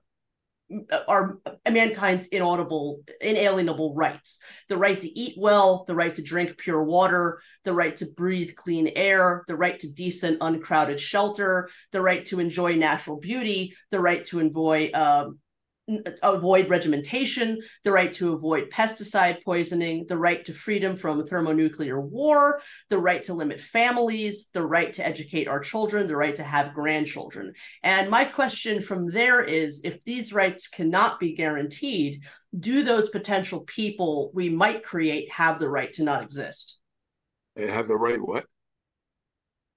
are 1.07 1.39
mankind's 1.69 2.27
inaudible, 2.27 3.01
inalienable 3.21 3.93
rights. 3.95 4.41
The 4.69 4.77
right 4.77 4.99
to 4.99 5.19
eat 5.19 5.35
well, 5.37 5.83
the 5.87 5.95
right 5.95 6.13
to 6.15 6.21
drink 6.21 6.57
pure 6.57 6.83
water, 6.83 7.41
the 7.63 7.73
right 7.73 7.95
to 7.97 8.05
breathe 8.05 8.55
clean 8.55 8.91
air, 8.95 9.43
the 9.47 9.55
right 9.55 9.79
to 9.79 9.91
decent, 9.91 10.37
uncrowded 10.41 10.99
shelter, 10.99 11.69
the 11.91 12.01
right 12.01 12.25
to 12.25 12.39
enjoy 12.39 12.75
natural 12.75 13.19
beauty, 13.19 13.75
the 13.91 13.99
right 13.99 14.23
to 14.25 14.39
enjoy 14.39 14.89
uh, 14.93 15.29
avoid 16.21 16.69
regimentation, 16.69 17.59
the 17.83 17.91
right 17.91 18.13
to 18.13 18.33
avoid 18.33 18.69
pesticide 18.69 19.43
poisoning, 19.43 20.05
the 20.07 20.17
right 20.17 20.45
to 20.45 20.53
freedom 20.53 20.95
from 20.95 21.25
thermonuclear 21.25 21.99
war, 21.99 22.61
the 22.89 22.97
right 22.97 23.23
to 23.23 23.33
limit 23.33 23.59
families, 23.59 24.49
the 24.53 24.65
right 24.65 24.93
to 24.93 25.05
educate 25.05 25.47
our 25.47 25.59
children, 25.59 26.07
the 26.07 26.15
right 26.15 26.35
to 26.37 26.43
have 26.43 26.73
grandchildren. 26.73 27.53
And 27.81 28.09
my 28.09 28.23
question 28.23 28.81
from 28.81 29.09
there 29.09 29.43
is 29.43 29.81
if 29.83 30.03
these 30.05 30.33
rights 30.33 30.67
cannot 30.69 31.19
be 31.19 31.33
guaranteed, 31.33 32.21
do 32.57 32.83
those 32.83 33.09
potential 33.09 33.61
people 33.61 34.31
we 34.33 34.49
might 34.49 34.83
create 34.83 35.29
have 35.31 35.59
the 35.59 35.69
right 35.69 35.91
to 35.93 36.03
not 36.03 36.23
exist? 36.23 36.79
They 37.55 37.67
have 37.67 37.87
the 37.87 37.97
right 37.97 38.21
what? 38.21 38.45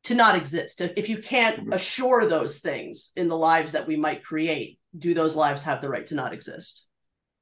To 0.04 0.14
not 0.14 0.36
exist. 0.36 0.80
If 0.80 1.08
you 1.08 1.18
can't 1.18 1.58
mm-hmm. 1.58 1.72
assure 1.72 2.26
those 2.26 2.60
things 2.60 3.10
in 3.16 3.26
the 3.26 3.36
lives 3.36 3.72
that 3.72 3.88
we 3.88 3.96
might 3.96 4.22
create, 4.22 4.78
do 4.96 5.14
those 5.14 5.36
lives 5.36 5.64
have 5.64 5.80
the 5.80 5.88
right 5.88 6.06
to 6.06 6.14
not 6.14 6.32
exist? 6.32 6.86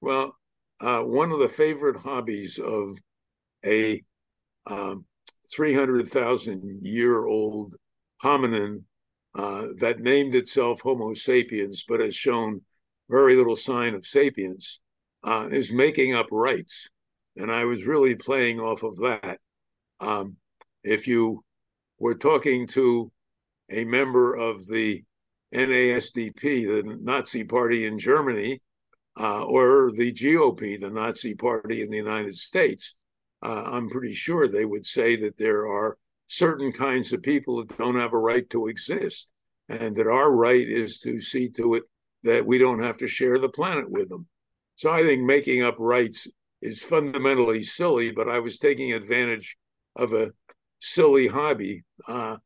Well, 0.00 0.36
uh, 0.80 1.00
one 1.00 1.30
of 1.32 1.38
the 1.38 1.48
favorite 1.48 1.98
hobbies 1.98 2.58
of 2.58 2.98
a 3.64 4.02
um, 4.66 5.04
300,000 5.54 6.80
year 6.82 7.26
old 7.26 7.76
hominin 8.22 8.82
uh, 9.34 9.68
that 9.78 10.00
named 10.00 10.34
itself 10.34 10.80
Homo 10.80 11.14
sapiens, 11.14 11.84
but 11.86 12.00
has 12.00 12.14
shown 12.14 12.62
very 13.10 13.36
little 13.36 13.56
sign 13.56 13.94
of 13.94 14.06
sapience, 14.06 14.80
uh, 15.24 15.48
is 15.50 15.72
making 15.72 16.14
up 16.14 16.26
rights. 16.30 16.88
And 17.36 17.50
I 17.50 17.64
was 17.64 17.84
really 17.84 18.14
playing 18.14 18.60
off 18.60 18.82
of 18.82 18.96
that. 18.98 19.38
Um, 20.00 20.36
if 20.82 21.08
you 21.08 21.42
were 21.98 22.14
talking 22.14 22.66
to 22.68 23.10
a 23.70 23.84
member 23.84 24.34
of 24.34 24.66
the 24.66 25.02
NASDP, 25.54 26.42
the 26.66 26.98
Nazi 27.00 27.44
Party 27.44 27.86
in 27.86 27.98
Germany, 27.98 28.60
uh, 29.18 29.44
or 29.44 29.92
the 29.92 30.12
GOP, 30.12 30.80
the 30.80 30.90
Nazi 30.90 31.34
Party 31.34 31.82
in 31.82 31.90
the 31.90 31.96
United 31.96 32.34
States, 32.34 32.96
uh, 33.42 33.64
I'm 33.66 33.88
pretty 33.90 34.14
sure 34.14 34.48
they 34.48 34.64
would 34.64 34.86
say 34.86 35.16
that 35.16 35.36
there 35.36 35.66
are 35.66 35.96
certain 36.26 36.72
kinds 36.72 37.12
of 37.12 37.22
people 37.22 37.58
that 37.58 37.76
don't 37.76 37.96
have 37.96 38.12
a 38.12 38.18
right 38.18 38.48
to 38.50 38.66
exist, 38.66 39.30
and 39.68 39.94
that 39.96 40.06
our 40.06 40.32
right 40.34 40.66
is 40.66 41.00
to 41.00 41.20
see 41.20 41.48
to 41.50 41.74
it 41.74 41.84
that 42.22 42.46
we 42.46 42.58
don't 42.58 42.82
have 42.82 42.96
to 42.98 43.06
share 43.06 43.38
the 43.38 43.48
planet 43.48 43.88
with 43.90 44.08
them. 44.08 44.26
So 44.76 44.90
I 44.90 45.02
think 45.02 45.22
making 45.22 45.62
up 45.62 45.76
rights 45.78 46.26
is 46.62 46.82
fundamentally 46.82 47.62
silly, 47.62 48.10
but 48.10 48.28
I 48.28 48.40
was 48.40 48.58
taking 48.58 48.92
advantage 48.92 49.56
of 49.94 50.14
a 50.14 50.32
silly 50.80 51.26
hobby 51.26 51.84
uh, 52.08 52.38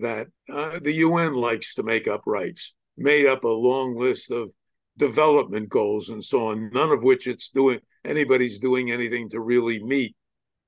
that 0.00 0.28
uh, 0.52 0.78
the 0.80 0.92
UN 0.92 1.34
likes 1.34 1.74
to 1.74 1.82
make 1.82 2.08
up 2.08 2.22
rights, 2.26 2.74
made 2.96 3.26
up 3.26 3.44
a 3.44 3.48
long 3.48 3.96
list 3.96 4.30
of 4.30 4.52
development 4.96 5.68
goals 5.68 6.08
and 6.08 6.24
so 6.24 6.48
on, 6.48 6.70
none 6.72 6.90
of 6.90 7.02
which 7.02 7.26
it's 7.26 7.50
doing 7.50 7.80
anybody's 8.04 8.58
doing 8.58 8.90
anything 8.90 9.30
to 9.30 9.40
really 9.40 9.82
meet. 9.82 10.14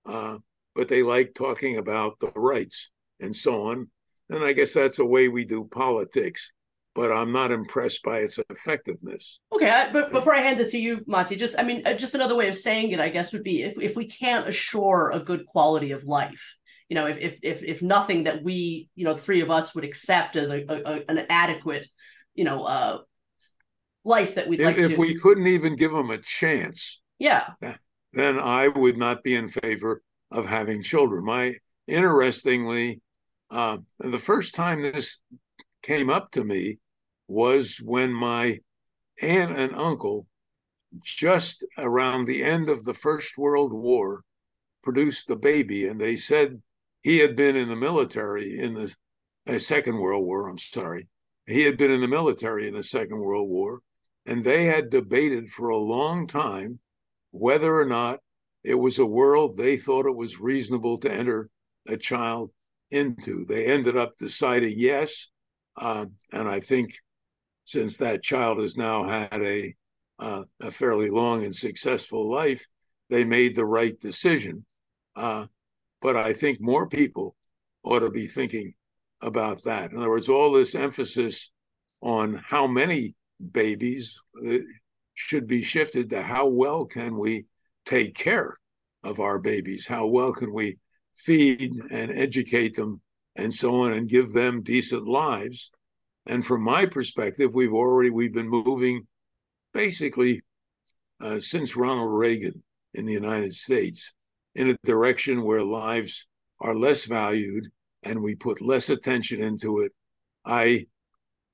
Uh, 0.05 0.39
but 0.75 0.89
they 0.89 1.03
like 1.03 1.35
talking 1.35 1.77
about 1.77 2.19
the 2.21 2.31
rights 2.35 2.91
and 3.21 3.35
so 3.35 3.69
on. 3.71 3.91
And 4.29 4.45
I 4.45 4.53
guess 4.53 4.75
that's 4.75 4.99
a 4.99 5.05
way 5.05 5.29
we 5.29 5.45
do 5.45 5.65
politics. 5.65 6.53
But 6.95 7.13
I'm 7.13 7.31
not 7.31 7.53
impressed 7.53 8.03
by 8.03 8.21
its 8.21 8.39
effectiveness. 8.49 9.41
Okay, 9.53 9.91
but 9.93 10.13
before 10.13 10.35
I 10.35 10.39
hand 10.39 10.61
it 10.61 10.71
to 10.71 10.79
you, 10.79 11.05
Matti, 11.07 11.37
just 11.37 11.59
I 11.59 11.63
mean, 11.63 11.83
uh, 11.85 11.93
just 11.93 12.15
another 12.15 12.35
way 12.35 12.49
of 12.49 12.57
saying 12.57 12.91
it, 12.93 13.01
I 13.01 13.11
guess, 13.11 13.35
would 13.35 13.43
be 13.43 13.63
if 13.63 13.79
if 13.79 13.97
we 13.97 14.07
can't 14.07 14.49
assure 14.49 15.11
a 15.13 15.21
good 15.21 15.45
quality 15.45 15.91
of 15.91 16.05
life, 16.05 16.57
you 16.89 16.95
know, 16.95 17.07
if 17.07 17.19
if 17.19 17.39
if, 17.43 17.63
if 17.63 17.83
nothing 17.83 18.25
that 18.25 18.43
we, 18.43 18.89
you 18.95 19.05
know, 19.05 19.17
three 19.17 19.41
of 19.41 19.51
us 19.51 19.75
would 19.75 19.85
accept 19.85 20.37
as 20.37 20.51
a, 20.51 20.65
a 20.69 21.03
an 21.09 21.27
adequate, 21.29 21.87
you 22.35 22.45
know, 22.45 22.65
uh, 22.65 22.99
life 24.05 24.37
that 24.37 24.49
we'd 24.49 24.61
if, 24.61 24.67
like 24.67 24.79
if 24.79 24.93
to. 24.93 25.01
we 25.01 25.15
couldn't 25.15 25.49
even 25.49 25.77
give 25.77 25.93
them 25.93 26.11
a 26.11 26.19
chance, 26.19 27.01
yeah, 27.19 27.49
then 28.13 28.39
I 28.39 28.69
would 28.69 28.99
not 28.99 29.25
be 29.25 29.35
in 29.35 29.49
favor 29.49 30.03
of 30.31 30.47
having 30.47 30.83
children. 30.83 31.25
My 31.25 31.55
interestingly, 31.89 33.01
uh, 33.51 33.79
the 33.99 34.19
first 34.19 34.55
time 34.55 34.83
this 34.83 35.21
came 35.83 36.09
up 36.09 36.31
to 36.33 36.45
me 36.45 36.79
was 37.29 37.79
when 37.83 38.13
my 38.13 38.61
aunt 39.21 39.57
and 39.57 39.75
uncle, 39.75 40.27
just 41.03 41.65
around 41.79 42.27
the 42.27 42.45
end 42.45 42.69
of 42.69 42.85
the 42.85 42.95
First 42.95 43.37
World 43.37 43.73
War, 43.73 44.23
produced 44.85 45.29
a 45.31 45.37
baby, 45.37 45.89
and 45.89 46.01
they 46.01 46.17
said 46.17 46.63
he 47.07 47.19
had 47.19 47.37
been 47.37 47.55
in 47.55 47.69
the 47.69 47.77
military 47.77 48.59
in 48.59 48.75
the 48.75 48.93
uh, 49.49 49.61
Second 49.61 49.97
World 49.97 50.25
War. 50.25 50.49
I'm 50.49 50.59
sorry. 50.59 51.07
He 51.47 51.63
had 51.63 51.79
been 51.79 51.93
in 51.93 52.01
the 52.01 52.09
military 52.09 52.67
in 52.67 52.75
the 52.75 52.83
Second 52.83 53.21
World 53.21 53.49
War, 53.49 53.79
and 54.27 54.43
they 54.43 54.65
had 54.65 54.91
debated 54.91 55.49
for 55.49 55.69
a 55.69 55.77
long 55.77 56.27
time 56.27 56.81
whether 57.31 57.79
or 57.79 57.85
not 57.85 58.19
it 58.65 58.75
was 58.75 58.99
a 58.99 59.07
world 59.07 59.57
they 59.57 59.77
thought 59.77 60.07
it 60.07 60.17
was 60.17 60.41
reasonable 60.41 60.99
to 60.99 61.13
enter 61.13 61.49
a 61.87 61.97
child 61.97 62.51
into. 62.91 63.45
They 63.45 63.67
ended 63.67 63.97
up 63.97 64.19
deciding 64.19 64.75
yes, 64.77 65.29
uh, 65.77 66.07
and 66.33 66.49
I 66.49 66.59
think 66.59 66.99
since 67.67 67.99
that 67.99 68.25
child 68.25 68.59
has 68.59 68.77
now 68.77 69.07
had 69.07 69.41
a 69.43 69.77
uh, 70.19 70.43
a 70.61 70.73
fairly 70.73 71.11
long 71.11 71.45
and 71.45 71.55
successful 71.55 72.29
life, 72.29 72.67
they 73.11 73.25
made 73.25 73.55
the 73.55 73.65
right 73.65 73.97
decision. 74.01 74.67
Uh, 75.15 75.47
but 76.01 76.17
I 76.17 76.33
think 76.33 76.61
more 76.61 76.89
people 76.89 77.37
ought 77.83 78.01
to 78.01 78.11
be 78.11 78.27
thinking 78.27 78.75
about 79.21 79.65
that. 79.65 79.93
In 79.93 79.99
other 79.99 80.09
words, 80.09 80.29
all 80.29 80.53
this 80.53 80.75
emphasis 80.75 81.51
on 82.01 82.43
how 82.45 82.67
many 82.67 83.15
babies 83.53 84.21
uh, 84.47 84.59
should 85.15 85.47
be 85.47 85.63
shifted 85.63 86.11
to 86.11 86.23
how 86.23 86.47
well 86.47 86.85
can 86.85 87.17
we 87.17 87.47
take 87.85 88.15
care 88.15 88.59
of 89.03 89.21
our 89.21 89.39
babies? 89.39 89.87
How 89.87 90.07
well 90.07 90.33
can 90.33 90.53
we 90.53 90.79
feed 91.15 91.73
and 91.91 92.11
educate 92.11 92.77
them 92.77 93.01
and 93.37 93.53
so 93.53 93.83
on 93.83 93.93
and 93.93 94.09
give 94.09 94.33
them 94.33 94.63
decent 94.63 95.07
lives. 95.07 95.71
And 96.27 96.45
from 96.45 96.63
my 96.63 96.87
perspective, 96.87 97.55
we've 97.55 97.73
already 97.73 98.11
we've 98.11 98.35
been 98.35 98.49
moving 98.49 99.07
basically 99.73 100.43
uh, 101.21 101.41
since 101.41 101.77
Ronald 101.77 102.13
Reagan 102.13 102.63
in 102.95 103.07
the 103.07 103.13
United 103.13 103.55
States 103.55 104.13
in 104.57 104.71
a 104.71 104.77
direction 104.85 105.43
where 105.43 105.63
lives 105.63 106.27
are 106.61 106.75
less 106.75 107.05
valued 107.05 107.69
and 108.03 108.23
we 108.23 108.35
put 108.35 108.63
less 108.63 108.89
attention 108.89 109.41
into 109.41 109.81
it. 109.81 109.93
I 110.45 110.87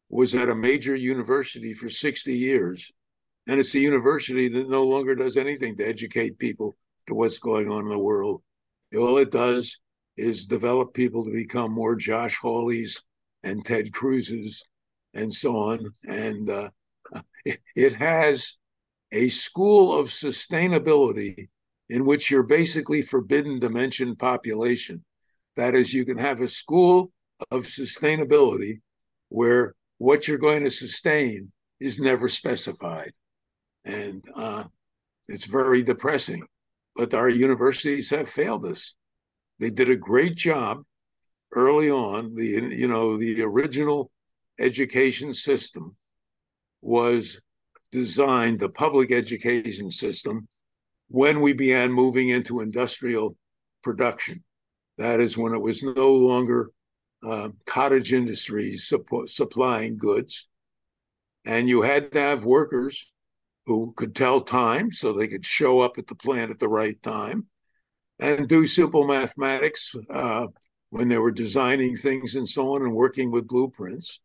was 0.08 0.34
at 0.34 0.48
a 0.48 0.54
major 0.54 0.94
university 0.94 1.74
for 1.74 1.88
60 1.88 2.36
years, 2.36 2.92
and 3.48 3.58
it's 3.58 3.74
a 3.74 3.80
university 3.80 4.48
that 4.48 4.70
no 4.70 4.84
longer 4.84 5.16
does 5.16 5.36
anything 5.36 5.76
to 5.76 5.84
educate 5.84 6.38
people 6.38 6.76
to 7.08 7.14
what's 7.14 7.40
going 7.40 7.68
on 7.68 7.84
in 7.84 7.88
the 7.88 7.98
world. 7.98 8.42
All 8.94 9.18
it 9.18 9.32
does 9.32 9.80
is 10.16 10.46
develop 10.46 10.94
people 10.94 11.24
to 11.24 11.32
become 11.32 11.72
more 11.72 11.96
Josh 11.96 12.38
Hawleys 12.38 13.02
and 13.42 13.64
Ted 13.64 13.90
Cruz's 13.92 14.64
and 15.14 15.32
so 15.32 15.56
on. 15.56 15.86
And 16.06 16.48
uh, 16.48 16.70
it, 17.44 17.60
it 17.74 17.94
has 17.94 18.58
a 19.10 19.28
school 19.28 19.98
of 19.98 20.06
sustainability 20.06 21.48
in 21.88 22.04
which 22.04 22.30
you're 22.30 22.42
basically 22.42 23.02
forbidden 23.02 23.60
to 23.60 23.68
mention 23.68 24.16
population. 24.16 25.04
That 25.56 25.74
is, 25.74 25.92
you 25.92 26.04
can 26.04 26.18
have 26.18 26.40
a 26.40 26.48
school 26.48 27.12
of 27.50 27.64
sustainability 27.64 28.80
where 29.28 29.74
what 29.98 30.26
you're 30.26 30.38
going 30.38 30.64
to 30.64 30.70
sustain 30.70 31.52
is 31.80 31.98
never 31.98 32.28
specified. 32.28 33.12
And 33.84 34.24
uh, 34.34 34.64
it's 35.28 35.44
very 35.44 35.82
depressing. 35.82 36.44
But 36.94 37.14
our 37.14 37.28
universities 37.28 38.10
have 38.10 38.28
failed 38.28 38.66
us. 38.66 38.94
They 39.58 39.70
did 39.70 39.90
a 39.90 39.96
great 39.96 40.36
job 40.36 40.82
early 41.54 41.90
on. 41.90 42.34
The 42.34 42.44
you 42.44 42.88
know 42.88 43.16
the 43.16 43.42
original 43.42 44.10
education 44.58 45.32
system 45.32 45.96
was 46.80 47.40
designed, 47.90 48.58
the 48.58 48.68
public 48.68 49.12
education 49.12 49.90
system, 49.90 50.48
when 51.12 51.42
we 51.42 51.52
began 51.52 51.92
moving 51.92 52.30
into 52.30 52.60
industrial 52.60 53.36
production. 53.82 54.42
That 54.96 55.20
is 55.20 55.36
when 55.36 55.52
it 55.52 55.60
was 55.60 55.82
no 55.82 56.10
longer 56.10 56.70
uh, 57.22 57.50
cottage 57.66 58.14
industries 58.14 58.84
su- 58.84 59.26
supplying 59.26 59.98
goods. 59.98 60.48
And 61.44 61.68
you 61.68 61.82
had 61.82 62.12
to 62.12 62.18
have 62.18 62.46
workers 62.46 63.12
who 63.66 63.92
could 63.94 64.14
tell 64.14 64.40
time 64.40 64.90
so 64.90 65.12
they 65.12 65.28
could 65.28 65.44
show 65.44 65.80
up 65.80 65.98
at 65.98 66.06
the 66.06 66.14
plant 66.14 66.50
at 66.50 66.58
the 66.58 66.68
right 66.68 67.00
time 67.02 67.44
and 68.18 68.48
do 68.48 68.66
simple 68.66 69.06
mathematics 69.06 69.94
uh, 70.08 70.46
when 70.88 71.08
they 71.08 71.18
were 71.18 71.30
designing 71.30 71.94
things 71.94 72.36
and 72.36 72.48
so 72.48 72.74
on 72.74 72.80
and 72.80 72.94
working 72.94 73.30
with 73.30 73.48
blueprints. 73.48 74.20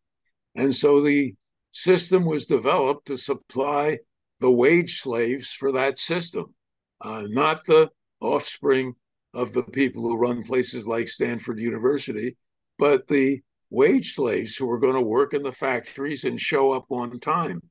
And 0.54 0.74
so 0.74 1.02
the 1.02 1.34
system 1.70 2.24
was 2.24 2.46
developed 2.46 3.08
to 3.08 3.18
supply 3.18 3.98
the 4.40 4.50
wage 4.50 5.00
slaves 5.02 5.52
for 5.52 5.72
that 5.72 5.98
system, 5.98 6.54
uh, 7.00 7.24
not 7.28 7.64
the 7.64 7.90
offspring 8.20 8.94
of 9.34 9.52
the 9.52 9.62
people 9.62 10.02
who 10.02 10.16
run 10.16 10.42
places 10.42 10.86
like 10.86 11.08
Stanford 11.08 11.58
University, 11.58 12.36
but 12.78 13.06
the 13.08 13.40
wage 13.70 14.14
slaves 14.14 14.56
who 14.56 14.70
are 14.70 14.78
going 14.78 14.94
to 14.94 15.00
work 15.00 15.34
in 15.34 15.42
the 15.42 15.52
factories 15.52 16.24
and 16.24 16.40
show 16.40 16.72
up 16.72 16.86
on 16.90 17.20
time 17.20 17.62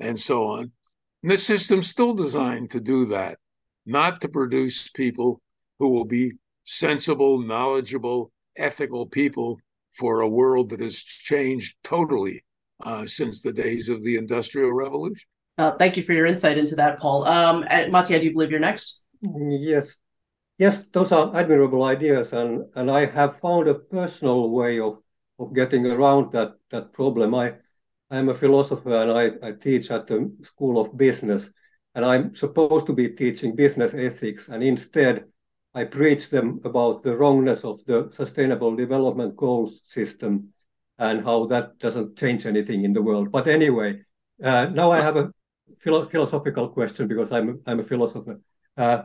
and 0.00 0.18
so 0.18 0.46
on. 0.46 0.72
And 1.22 1.30
the 1.30 1.38
system's 1.38 1.88
still 1.88 2.14
designed 2.14 2.70
to 2.70 2.80
do 2.80 3.06
that, 3.06 3.38
not 3.86 4.20
to 4.20 4.28
produce 4.28 4.90
people 4.90 5.40
who 5.78 5.90
will 5.90 6.04
be 6.04 6.32
sensible, 6.64 7.38
knowledgeable, 7.38 8.32
ethical 8.56 9.06
people 9.06 9.58
for 9.92 10.20
a 10.20 10.28
world 10.28 10.70
that 10.70 10.80
has 10.80 10.96
changed 10.96 11.76
totally 11.84 12.44
uh, 12.82 13.06
since 13.06 13.40
the 13.40 13.52
days 13.52 13.88
of 13.88 14.02
the 14.02 14.16
Industrial 14.16 14.72
Revolution. 14.72 15.28
Uh, 15.56 15.72
thank 15.78 15.96
you 15.96 16.02
for 16.02 16.12
your 16.12 16.26
insight 16.26 16.58
into 16.58 16.76
that, 16.76 16.98
Paul. 16.98 17.26
Um, 17.26 17.64
I 17.68 17.86
do 17.86 18.32
believe 18.32 18.50
you're 18.50 18.60
next. 18.60 19.02
Yes, 19.22 19.94
yes, 20.58 20.82
those 20.92 21.12
are 21.12 21.34
admirable 21.34 21.84
ideas, 21.84 22.32
and 22.32 22.64
and 22.74 22.90
I 22.90 23.06
have 23.06 23.38
found 23.40 23.68
a 23.68 23.74
personal 23.74 24.50
way 24.50 24.80
of 24.80 24.98
of 25.38 25.54
getting 25.54 25.86
around 25.86 26.32
that 26.32 26.54
that 26.70 26.92
problem. 26.92 27.34
I 27.34 27.54
I'm 28.10 28.28
a 28.28 28.34
philosopher 28.34 28.94
and 28.96 29.10
I, 29.10 29.48
I 29.48 29.52
teach 29.52 29.90
at 29.90 30.06
the 30.06 30.32
School 30.42 30.80
of 30.80 30.96
Business, 30.96 31.50
and 31.94 32.04
I'm 32.04 32.34
supposed 32.34 32.86
to 32.86 32.92
be 32.92 33.08
teaching 33.08 33.56
business 33.56 33.94
ethics, 33.94 34.48
and 34.48 34.62
instead 34.62 35.24
I 35.74 35.84
preach 35.84 36.30
them 36.30 36.60
about 36.64 37.02
the 37.02 37.16
wrongness 37.16 37.64
of 37.64 37.84
the 37.84 38.08
Sustainable 38.12 38.76
Development 38.76 39.36
Goals 39.36 39.80
system 39.84 40.52
and 40.98 41.24
how 41.24 41.46
that 41.46 41.78
doesn't 41.78 42.16
change 42.16 42.46
anything 42.46 42.84
in 42.84 42.92
the 42.92 43.02
world. 43.02 43.32
But 43.32 43.48
anyway, 43.48 44.02
uh, 44.42 44.66
now 44.66 44.92
I 44.92 45.00
have 45.00 45.16
a 45.16 45.32
philo- 45.78 46.06
philosophical 46.06 46.68
question 46.68 47.08
because 47.08 47.32
I'm 47.32 47.60
I'm 47.66 47.80
a 47.80 47.82
philosopher. 47.82 48.40
Uh, 48.76 49.02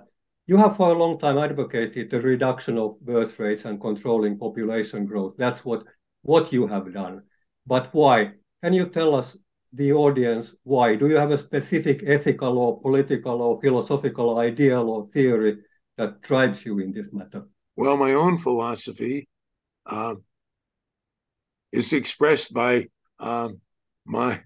you 0.47 0.57
have 0.57 0.77
for 0.77 0.89
a 0.89 0.97
long 0.97 1.19
time 1.19 1.37
advocated 1.37 2.09
the 2.09 2.21
reduction 2.21 2.77
of 2.77 2.99
birth 3.01 3.37
rates 3.39 3.65
and 3.65 3.79
controlling 3.79 4.37
population 4.37 5.05
growth. 5.05 5.35
That's 5.37 5.63
what 5.63 5.83
what 6.23 6.51
you 6.51 6.67
have 6.67 6.93
done. 6.93 7.23
But 7.67 7.93
why? 7.93 8.31
Can 8.63 8.73
you 8.73 8.87
tell 8.87 9.15
us 9.15 9.37
the 9.73 9.93
audience 9.93 10.53
why? 10.63 10.95
Do 10.95 11.07
you 11.07 11.15
have 11.15 11.31
a 11.31 11.37
specific 11.37 12.03
ethical 12.05 12.57
or 12.57 12.81
political 12.81 13.41
or 13.41 13.61
philosophical 13.61 14.39
ideal 14.39 14.89
or 14.89 15.07
theory 15.09 15.59
that 15.97 16.21
drives 16.21 16.65
you 16.65 16.79
in 16.79 16.91
this 16.91 17.13
matter? 17.13 17.47
Well, 17.75 17.95
my 17.95 18.13
own 18.13 18.37
philosophy 18.37 19.27
uh, 19.85 20.15
is 21.71 21.93
expressed 21.93 22.53
by 22.53 22.87
um, 23.19 23.61
my 24.05 24.41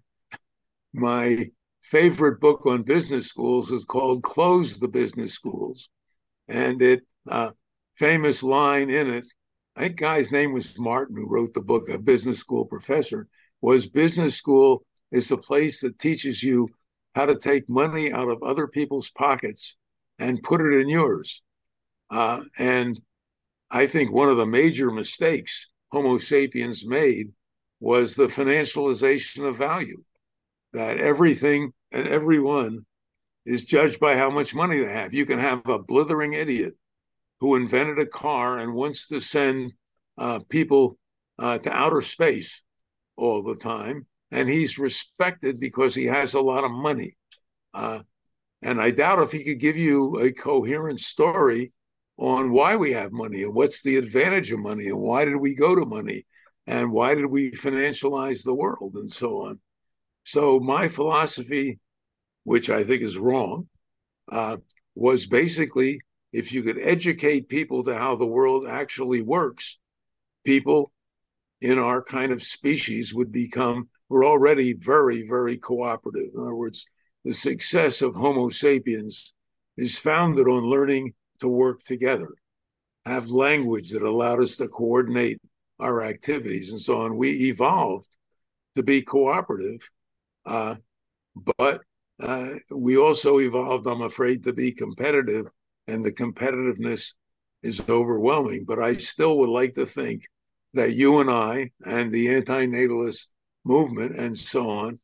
my 0.93 1.49
favorite 1.83 2.39
book 2.39 2.65
on 2.65 2.81
business 2.83 3.27
schools 3.27 3.71
is 3.71 3.85
called 3.85 4.23
"Close 4.23 4.77
the 4.77 4.87
Business 4.87 5.33
Schools," 5.33 5.89
and 6.47 6.81
it 6.81 7.01
uh, 7.29 7.51
famous 7.95 8.41
line 8.43 8.89
in 8.89 9.09
it. 9.09 9.25
I 9.75 9.81
think 9.81 9.97
guy's 9.97 10.31
name 10.31 10.53
was 10.53 10.77
Martin, 10.79 11.15
who 11.15 11.27
wrote 11.27 11.53
the 11.53 11.61
book, 11.61 11.89
a 11.89 11.97
business 11.97 12.39
school 12.39 12.65
professor. 12.65 13.27
Was 13.61 13.87
business 13.87 14.35
school 14.35 14.85
is 15.11 15.29
the 15.29 15.37
place 15.37 15.81
that 15.81 15.99
teaches 15.99 16.43
you 16.43 16.69
how 17.15 17.25
to 17.25 17.37
take 17.37 17.69
money 17.69 18.11
out 18.11 18.29
of 18.29 18.43
other 18.43 18.67
people's 18.67 19.09
pockets 19.09 19.77
and 20.19 20.43
put 20.43 20.61
it 20.61 20.73
in 20.73 20.89
yours. 20.89 21.41
Uh, 22.09 22.41
and 22.57 22.99
I 23.71 23.87
think 23.87 24.11
one 24.11 24.29
of 24.29 24.37
the 24.37 24.45
major 24.45 24.91
mistakes 24.91 25.69
Homo 25.91 26.17
sapiens 26.17 26.85
made 26.85 27.31
was 27.79 28.15
the 28.15 28.27
financialization 28.27 29.47
of 29.47 29.57
value, 29.57 30.03
that 30.73 30.97
everything 30.97 31.73
and 31.91 32.07
everyone 32.07 32.85
is 33.45 33.65
judged 33.65 33.99
by 33.99 34.17
how 34.17 34.29
much 34.29 34.55
money 34.55 34.79
they 34.79 34.91
have. 34.91 35.13
You 35.13 35.25
can 35.25 35.39
have 35.39 35.67
a 35.67 35.79
blithering 35.79 36.33
idiot 36.33 36.75
who 37.39 37.55
invented 37.55 37.99
a 37.99 38.05
car 38.05 38.59
and 38.59 38.73
wants 38.73 39.07
to 39.07 39.19
send 39.19 39.73
uh, 40.17 40.39
people 40.49 40.97
uh, 41.39 41.57
to 41.59 41.71
outer 41.71 42.01
space 42.01 42.63
all 43.17 43.43
the 43.43 43.55
time, 43.55 44.07
and 44.31 44.49
he's 44.49 44.79
respected 44.79 45.59
because 45.59 45.93
he 45.93 46.05
has 46.05 46.33
a 46.33 46.41
lot 46.41 46.63
of 46.63 46.71
money. 46.71 47.15
Uh, 47.73 47.99
and 48.61 48.81
I 48.81 48.91
doubt 48.91 49.21
if 49.21 49.31
he 49.31 49.43
could 49.43 49.59
give 49.59 49.75
you 49.75 50.19
a 50.19 50.31
coherent 50.31 50.99
story 50.99 51.73
on 52.17 52.51
why 52.51 52.75
we 52.75 52.91
have 52.93 53.11
money 53.11 53.43
and 53.43 53.53
what's 53.53 53.81
the 53.81 53.97
advantage 53.97 54.51
of 54.51 54.59
money 54.59 54.87
and 54.87 54.99
why 54.99 55.25
did 55.25 55.35
we 55.35 55.55
go 55.55 55.75
to 55.75 55.85
money 55.85 56.25
and 56.67 56.91
why 56.91 57.15
did 57.15 57.25
we 57.25 57.51
financialize 57.51 58.43
the 58.43 58.53
world 58.53 58.93
and 58.95 59.11
so 59.11 59.45
on. 59.47 59.59
So 60.23 60.59
my 60.59 60.87
philosophy, 60.87 61.79
which 62.43 62.69
I 62.69 62.83
think 62.83 63.01
is 63.01 63.17
wrong, 63.17 63.67
uh, 64.31 64.57
was 64.95 65.25
basically 65.25 65.99
if 66.31 66.51
you 66.51 66.63
could 66.63 66.79
educate 66.79 67.47
people 67.47 67.83
to 67.83 67.95
how 67.95 68.15
the 68.15 68.25
world 68.25 68.67
actually 68.67 69.21
works, 69.21 69.77
people 70.43 70.91
in 71.61 71.77
our 71.77 72.03
kind 72.03 72.31
of 72.31 72.41
species 72.41 73.13
would 73.13 73.31
become, 73.31 73.87
we're 74.09 74.25
already 74.25 74.73
very, 74.73 75.25
very 75.27 75.57
cooperative. 75.57 76.31
In 76.33 76.41
other 76.41 76.55
words, 76.55 76.85
the 77.23 77.33
success 77.33 78.01
of 78.01 78.15
Homo 78.15 78.49
sapiens 78.49 79.33
is 79.77 79.97
founded 79.97 80.47
on 80.47 80.63
learning 80.63 81.13
to 81.39 81.47
work 81.47 81.83
together, 81.83 82.29
have 83.05 83.27
language 83.27 83.91
that 83.91 84.01
allowed 84.01 84.41
us 84.41 84.55
to 84.57 84.67
coordinate 84.67 85.39
our 85.79 86.03
activities 86.03 86.71
and 86.71 86.81
so 86.81 87.01
on. 87.01 87.15
We 87.15 87.49
evolved 87.49 88.17
to 88.75 88.83
be 88.83 89.01
cooperative, 89.01 89.89
uh, 90.45 90.75
but 91.35 91.81
uh, 92.21 92.49
we 92.69 92.97
also 92.97 93.39
evolved, 93.39 93.87
I'm 93.87 94.01
afraid, 94.01 94.43
to 94.43 94.53
be 94.53 94.71
competitive, 94.71 95.47
and 95.87 96.03
the 96.03 96.11
competitiveness 96.11 97.13
is 97.61 97.81
overwhelming. 97.89 98.65
But 98.65 98.79
I 98.79 98.93
still 98.93 99.37
would 99.39 99.49
like 99.49 99.75
to 99.75 99.85
think 99.85 100.23
that 100.73 100.93
you 100.93 101.19
and 101.19 101.29
I 101.29 101.71
and 101.85 102.11
the 102.11 102.35
anti-natalist 102.35 103.33
movement 103.65 104.17
and 104.17 104.37
so 104.37 104.69
on 104.69 104.99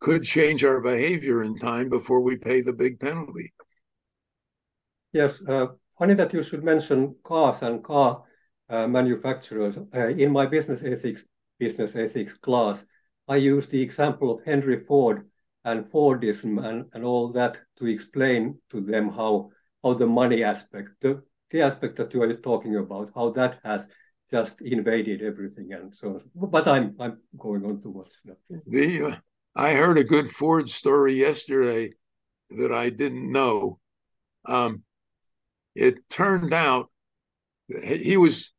could 0.00 0.24
change 0.24 0.64
our 0.64 0.80
behavior 0.80 1.42
in 1.42 1.56
time 1.56 1.88
before 1.88 2.22
we 2.22 2.36
pay 2.36 2.62
the 2.62 2.72
big 2.72 2.98
penalty. 2.98 3.52
Yes, 5.12 5.42
uh, 5.46 5.68
funny 5.98 6.14
that 6.14 6.32
you 6.32 6.42
should 6.42 6.64
mention 6.64 7.14
cars 7.24 7.62
and 7.62 7.84
car 7.84 8.22
uh, 8.68 8.86
manufacturers. 8.86 9.76
Uh, 9.94 10.08
in 10.08 10.30
my 10.32 10.46
business 10.46 10.82
ethics 10.82 11.24
business 11.58 11.94
ethics 11.94 12.32
class, 12.32 12.84
I 13.30 13.36
use 13.36 13.68
the 13.68 13.80
example 13.80 14.32
of 14.32 14.44
Henry 14.44 14.84
Ford 14.84 15.24
and 15.64 15.84
Fordism 15.84 16.58
and, 16.64 16.86
and 16.92 17.04
all 17.04 17.28
that 17.28 17.60
to 17.76 17.86
explain 17.86 18.58
to 18.70 18.80
them 18.80 19.08
how 19.08 19.50
how 19.84 19.94
the 19.94 20.06
money 20.06 20.42
aspect, 20.42 20.90
the, 21.00 21.22
the 21.50 21.62
aspect 21.62 21.96
that 21.96 22.12
you 22.12 22.22
are 22.22 22.34
talking 22.34 22.76
about, 22.76 23.12
how 23.14 23.30
that 23.30 23.60
has 23.64 23.88
just 24.30 24.60
invaded 24.60 25.22
everything 25.22 25.72
and 25.72 25.94
so 25.94 26.14
on. 26.14 26.50
But 26.50 26.66
I'm 26.66 26.96
I'm 26.98 27.18
going 27.38 27.64
on 27.64 27.80
to 27.82 27.90
what's 27.90 28.16
the 28.66 29.06
uh, 29.06 29.16
I 29.54 29.74
heard 29.74 29.98
a 29.98 30.04
good 30.04 30.28
Ford 30.28 30.68
story 30.68 31.14
yesterday 31.14 31.92
that 32.50 32.72
I 32.72 32.90
didn't 32.90 33.30
know. 33.30 33.78
Um, 34.44 34.82
it 35.76 36.08
turned 36.08 36.52
out 36.52 36.90
he 37.84 38.16
was 38.16 38.52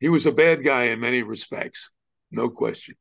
he 0.00 0.08
was 0.08 0.26
a 0.26 0.32
bad 0.32 0.64
guy 0.64 0.84
in 0.86 0.98
many 0.98 1.22
respects, 1.22 1.90
no 2.32 2.50
question. 2.50 2.96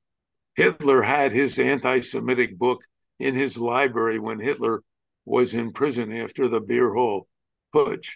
Hitler 0.56 1.02
had 1.02 1.32
his 1.32 1.58
anti-Semitic 1.58 2.58
book 2.58 2.84
in 3.20 3.36
his 3.36 3.58
library 3.58 4.20
when 4.20 4.40
Hitler 4.40 4.84
was 5.26 5.54
in 5.54 5.72
prison 5.72 6.12
after 6.12 6.48
the 6.48 6.60
beer 6.60 6.94
hall 6.94 7.28
putsch. 7.74 8.10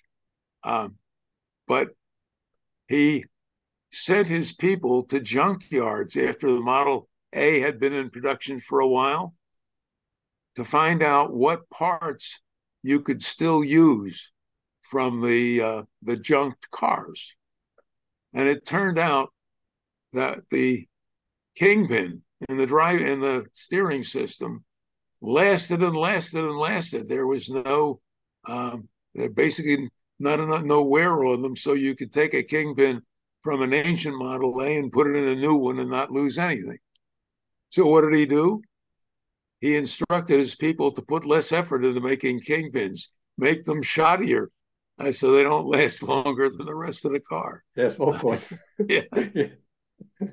Um, 0.63 0.95
but 1.67 1.89
he 2.87 3.25
sent 3.91 4.27
his 4.27 4.53
people 4.53 5.03
to 5.03 5.19
junkyards 5.19 6.15
after 6.17 6.51
the 6.51 6.61
Model 6.61 7.09
A 7.33 7.59
had 7.59 7.79
been 7.79 7.93
in 7.93 8.09
production 8.09 8.59
for 8.59 8.79
a 8.79 8.87
while 8.87 9.33
to 10.55 10.63
find 10.63 11.01
out 11.01 11.33
what 11.33 11.69
parts 11.69 12.41
you 12.83 13.01
could 13.01 13.23
still 13.23 13.63
use 13.63 14.31
from 14.81 15.21
the 15.21 15.61
uh, 15.61 15.83
the 16.01 16.15
junked 16.17 16.69
cars. 16.69 17.35
And 18.33 18.47
it 18.47 18.65
turned 18.65 18.99
out 18.99 19.33
that 20.13 20.39
the 20.49 20.87
kingpin 21.55 22.21
in 22.49 22.57
the 22.57 22.65
drive 22.65 23.01
in 23.01 23.19
the 23.19 23.45
steering 23.53 24.03
system 24.03 24.63
lasted 25.21 25.81
and 25.81 25.95
lasted 25.95 26.43
and 26.43 26.57
lasted. 26.57 27.09
There 27.09 27.27
was 27.27 27.49
no 27.49 27.99
um, 28.47 28.87
basically 29.33 29.89
not 30.19 30.39
enough 30.39 30.63
no 30.63 30.83
wear 30.83 31.23
on 31.25 31.41
them, 31.41 31.55
so 31.55 31.73
you 31.73 31.95
could 31.95 32.13
take 32.13 32.33
a 32.33 32.43
kingpin 32.43 33.01
from 33.41 33.61
an 33.61 33.73
ancient 33.73 34.17
Model 34.17 34.59
A 34.61 34.77
and 34.77 34.91
put 34.91 35.07
it 35.07 35.15
in 35.15 35.27
a 35.27 35.35
new 35.35 35.55
one 35.55 35.79
and 35.79 35.89
not 35.89 36.11
lose 36.11 36.37
anything. 36.37 36.79
So 37.69 37.85
what 37.85 38.01
did 38.01 38.13
he 38.13 38.25
do? 38.25 38.61
He 39.59 39.75
instructed 39.75 40.39
his 40.39 40.55
people 40.55 40.91
to 40.91 41.01
put 41.01 41.25
less 41.25 41.51
effort 41.51 41.83
into 41.83 42.01
making 42.01 42.41
kingpins, 42.41 43.07
make 43.37 43.63
them 43.63 43.81
shoddier, 43.81 44.47
uh, 44.99 45.11
so 45.11 45.31
they 45.31 45.43
don't 45.43 45.67
last 45.67 46.03
longer 46.03 46.49
than 46.49 46.65
the 46.65 46.75
rest 46.75 47.05
of 47.05 47.11
the 47.11 47.19
car. 47.19 47.63
Yes, 47.75 47.97
of 47.99 48.19
course. 48.19 48.45
yeah. 48.87 49.01
yeah. 49.13 49.47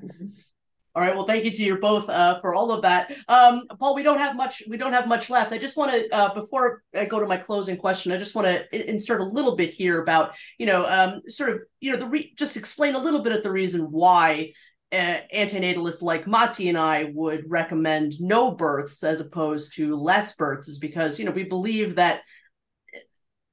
All 0.95 1.03
right. 1.03 1.13
Well, 1.13 1.25
thank 1.25 1.43
you 1.43 1.51
to 1.51 1.63
you 1.63 1.77
both 1.77 2.09
uh, 2.09 2.39
for 2.39 2.55
all 2.55 2.71
of 2.71 2.83
that. 2.83 3.13
Um, 3.27 3.63
Paul, 3.79 3.95
we 3.95 4.03
don't 4.03 4.17
have 4.17 4.37
much. 4.37 4.63
We 4.69 4.77
don't 4.77 4.93
have 4.93 5.09
much 5.09 5.29
left. 5.29 5.51
I 5.51 5.57
just 5.57 5.75
want 5.75 5.91
to, 5.91 6.09
uh, 6.15 6.33
before 6.33 6.83
I 6.95 7.03
go 7.03 7.19
to 7.19 7.25
my 7.27 7.35
closing 7.35 7.75
question, 7.75 8.13
I 8.13 8.17
just 8.17 8.33
want 8.33 8.47
to 8.47 8.89
insert 8.89 9.19
a 9.19 9.25
little 9.25 9.57
bit 9.57 9.71
here 9.71 10.01
about, 10.01 10.35
you 10.57 10.65
know, 10.65 10.87
um, 10.87 11.21
sort 11.27 11.49
of, 11.49 11.59
you 11.81 11.91
know, 11.91 11.97
the 11.97 12.07
re- 12.07 12.33
just 12.37 12.55
explain 12.55 12.95
a 12.95 12.99
little 12.99 13.21
bit 13.21 13.33
of 13.33 13.43
the 13.43 13.51
reason 13.51 13.91
why 13.91 14.53
uh, 14.93 15.17
antinatalists 15.33 16.01
like 16.01 16.27
Matti 16.27 16.69
and 16.69 16.77
I 16.77 17.11
would 17.13 17.43
recommend 17.49 18.21
no 18.21 18.51
births 18.51 19.03
as 19.03 19.19
opposed 19.19 19.75
to 19.75 19.97
less 19.97 20.35
births, 20.37 20.69
is 20.69 20.79
because 20.79 21.19
you 21.19 21.25
know 21.25 21.31
we 21.31 21.43
believe 21.43 21.95
that 21.95 22.21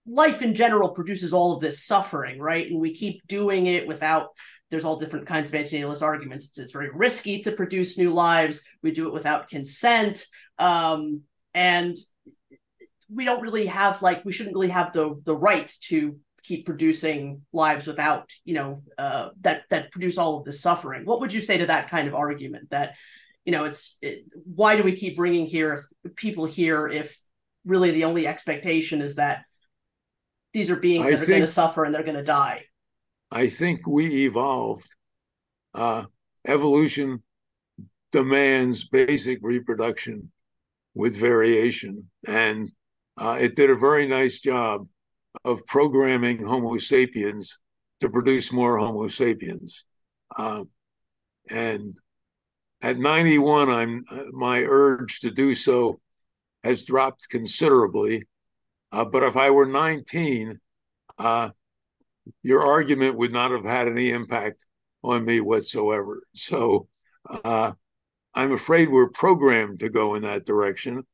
life 0.06 0.42
in 0.42 0.54
general 0.54 0.90
produces 0.90 1.32
all 1.32 1.54
of 1.54 1.60
this 1.60 1.84
suffering, 1.84 2.38
right? 2.38 2.70
And 2.70 2.80
we 2.80 2.94
keep 2.94 3.26
doing 3.26 3.66
it 3.66 3.86
without 3.86 4.28
there's 4.72 4.86
all 4.86 4.96
different 4.96 5.26
kinds 5.26 5.50
of 5.50 5.54
antinatalist 5.54 6.00
arguments. 6.00 6.46
It's, 6.46 6.58
it's, 6.58 6.72
very 6.72 6.88
risky 6.90 7.40
to 7.40 7.52
produce 7.52 7.98
new 7.98 8.10
lives. 8.10 8.62
We 8.82 8.90
do 8.90 9.06
it 9.06 9.12
without 9.12 9.50
consent. 9.50 10.24
Um, 10.58 11.20
and 11.52 11.94
we 13.12 13.26
don't 13.26 13.42
really 13.42 13.66
have 13.66 14.00
like 14.00 14.24
we 14.24 14.32
shouldn't 14.32 14.56
really 14.56 14.70
have 14.70 14.94
the 14.94 15.20
the 15.24 15.36
right 15.36 15.70
to 15.82 16.18
keep 16.42 16.64
producing 16.64 17.42
lives 17.52 17.86
without 17.86 18.30
you 18.46 18.54
know 18.54 18.82
uh, 18.96 19.28
that 19.42 19.64
that 19.68 19.92
produce 19.92 20.16
all 20.16 20.38
of 20.38 20.44
this 20.44 20.62
suffering. 20.62 21.04
What 21.04 21.20
would 21.20 21.34
you 21.34 21.42
say 21.42 21.58
to 21.58 21.66
that 21.66 21.90
kind 21.90 22.08
of 22.08 22.14
argument? 22.14 22.70
That 22.70 22.94
you 23.44 23.52
know 23.52 23.64
it's 23.64 23.98
it, 24.00 24.24
why 24.32 24.78
do 24.78 24.82
we 24.82 24.96
keep 24.96 25.16
bringing 25.16 25.44
here 25.44 25.84
if, 26.02 26.16
people 26.16 26.46
here 26.46 26.88
if 26.88 27.20
really 27.66 27.90
the 27.90 28.04
only 28.04 28.26
expectation 28.26 29.02
is 29.02 29.16
that 29.16 29.44
these 30.54 30.70
are 30.70 30.76
beings 30.76 31.08
I 31.08 31.10
that 31.10 31.22
are 31.22 31.26
going 31.26 31.40
to 31.42 31.46
suffer 31.46 31.84
and 31.84 31.94
they're 31.94 32.02
going 32.02 32.16
to 32.16 32.24
die? 32.24 32.64
I 33.32 33.48
think 33.48 33.86
we 33.86 34.26
evolved. 34.26 34.88
Uh, 35.74 36.04
evolution 36.46 37.22
demands 38.12 38.84
basic 38.84 39.38
reproduction 39.40 40.30
with 40.94 41.16
variation, 41.16 42.10
and 42.26 42.70
uh, 43.16 43.38
it 43.40 43.56
did 43.56 43.70
a 43.70 43.74
very 43.74 44.06
nice 44.06 44.38
job 44.40 44.86
of 45.46 45.64
programming 45.64 46.44
Homo 46.44 46.76
sapiens 46.76 47.58
to 48.00 48.10
produce 48.10 48.52
more 48.52 48.76
Homo 48.78 49.08
sapiens. 49.08 49.86
Uh, 50.36 50.64
and 51.48 51.96
at 52.82 52.98
91, 52.98 53.70
I'm 53.70 54.04
my 54.32 54.60
urge 54.60 55.20
to 55.20 55.30
do 55.30 55.54
so 55.54 56.00
has 56.62 56.84
dropped 56.84 57.30
considerably. 57.30 58.26
Uh, 58.92 59.06
but 59.06 59.22
if 59.22 59.38
I 59.38 59.48
were 59.48 59.64
19, 59.64 60.60
uh, 61.18 61.50
your 62.42 62.64
argument 62.64 63.16
would 63.16 63.32
not 63.32 63.50
have 63.50 63.64
had 63.64 63.88
any 63.88 64.10
impact 64.10 64.64
on 65.02 65.24
me 65.24 65.40
whatsoever. 65.40 66.22
So 66.34 66.88
uh, 67.44 67.72
I'm 68.34 68.52
afraid 68.52 68.88
we're 68.88 69.10
programmed 69.10 69.80
to 69.80 69.88
go 69.88 70.14
in 70.14 70.22
that 70.22 70.46
direction. 70.46 71.04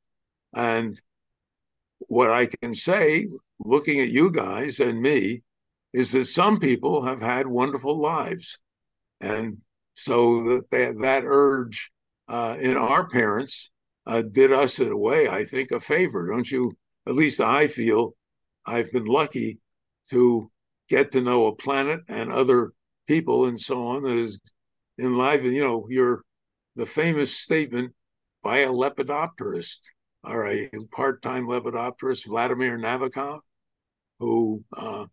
And 0.55 1.01
what 1.99 2.31
I 2.31 2.47
can 2.47 2.75
say, 2.75 3.29
looking 3.59 4.01
at 4.01 4.09
you 4.09 4.31
guys 4.31 4.81
and 4.81 5.01
me, 5.01 5.43
is 5.93 6.13
that 6.13 6.27
some 6.27 6.61
people 6.61 7.05
have 7.05 7.21
had 7.21 7.47
wonderful 7.47 7.99
lives. 8.01 8.59
And 9.21 9.59
so 9.95 10.63
that, 10.71 11.01
that 11.01 11.23
urge 11.25 11.91
uh, 12.29 12.57
in 12.61 12.77
our 12.77 13.09
parents 13.09 13.71
uh, 14.07 14.23
did 14.23 14.53
us, 14.53 14.79
in 14.79 14.89
a 14.89 14.97
way, 14.97 15.29
I 15.29 15.45
think, 15.45 15.71
a 15.71 15.81
favor. 15.81 16.29
Don't 16.29 16.51
you? 16.51 16.77
At 17.07 17.15
least 17.15 17.41
I 17.41 17.69
feel 17.69 18.15
I've 18.67 18.93
been 18.93 19.07
lucky 19.07 19.59
to 20.11 20.51
get 20.89 21.13
to 21.13 21.21
know 21.21 21.47
a 21.47 21.55
planet 21.55 22.01
and 22.09 22.33
other 22.33 22.73
people 23.07 23.47
and 23.47 23.61
so 23.61 23.87
on 23.89 24.03
that 24.03 24.17
is 24.17 24.41
enlivened. 24.99 25.55
You 25.55 25.65
know, 25.65 25.87
you're 25.89 26.23
the 26.77 26.87
famous 26.87 27.37
statement 27.37 27.93
by 28.43 28.59
a 28.59 28.69
lepidopterist, 28.69 29.81
or 30.25 30.47
a 30.47 30.71
part-time 30.93 31.47
lepidopterist, 31.47 32.27
Vladimir 32.27 32.79
Nabokov, 32.79 33.41
who 34.19 34.63
uh, 34.77 35.07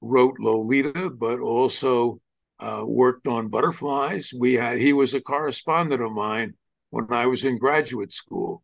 wrote 0.00 0.36
Lolita, 0.38 1.10
but 1.10 1.40
also 1.40 2.20
uh, 2.60 2.84
worked 2.86 3.26
on 3.26 3.48
butterflies. 3.48 4.32
We 4.36 4.54
had 4.54 4.78
he 4.78 4.92
was 4.92 5.14
a 5.14 5.20
correspondent 5.20 6.02
of 6.02 6.12
mine 6.12 6.54
when 6.90 7.12
I 7.12 7.26
was 7.26 7.44
in 7.44 7.58
graduate 7.58 8.12
school, 8.12 8.62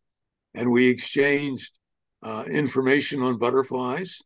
and 0.54 0.70
we 0.70 0.88
exchanged 0.88 1.78
uh, 2.22 2.44
information 2.48 3.22
on 3.22 3.38
butterflies. 3.38 4.22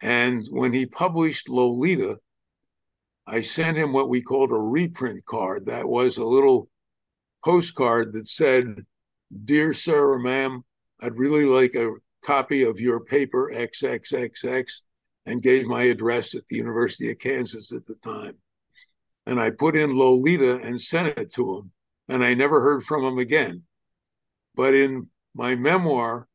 And 0.00 0.46
when 0.50 0.72
he 0.72 0.86
published 0.86 1.48
Lolita, 1.48 2.18
I 3.26 3.42
sent 3.42 3.76
him 3.76 3.92
what 3.92 4.08
we 4.08 4.22
called 4.22 4.50
a 4.50 4.56
reprint 4.56 5.24
card. 5.24 5.66
That 5.66 5.88
was 5.88 6.16
a 6.16 6.24
little 6.24 6.68
postcard 7.44 8.12
that 8.14 8.26
said, 8.26 8.86
Dear 9.44 9.72
sir 9.74 10.12
or 10.12 10.18
ma'am, 10.18 10.64
I'd 11.00 11.16
really 11.16 11.44
like 11.44 11.74
a 11.74 11.94
copy 12.22 12.62
of 12.62 12.80
your 12.80 13.00
paper 13.00 13.50
XXXX 13.54 14.80
and 15.26 15.42
gave 15.42 15.66
my 15.66 15.84
address 15.84 16.34
at 16.34 16.42
the 16.48 16.56
University 16.56 17.10
of 17.10 17.18
Kansas 17.18 17.72
at 17.72 17.86
the 17.86 17.94
time. 18.02 18.36
And 19.26 19.38
I 19.38 19.50
put 19.50 19.76
in 19.76 19.96
Lolita 19.96 20.58
and 20.58 20.80
sent 20.80 21.18
it 21.18 21.32
to 21.34 21.56
him. 21.56 21.70
And 22.08 22.24
I 22.24 22.34
never 22.34 22.60
heard 22.60 22.82
from 22.82 23.04
him 23.04 23.18
again. 23.18 23.62
But 24.56 24.74
in 24.74 25.08
my 25.34 25.54
memoir, 25.54 26.26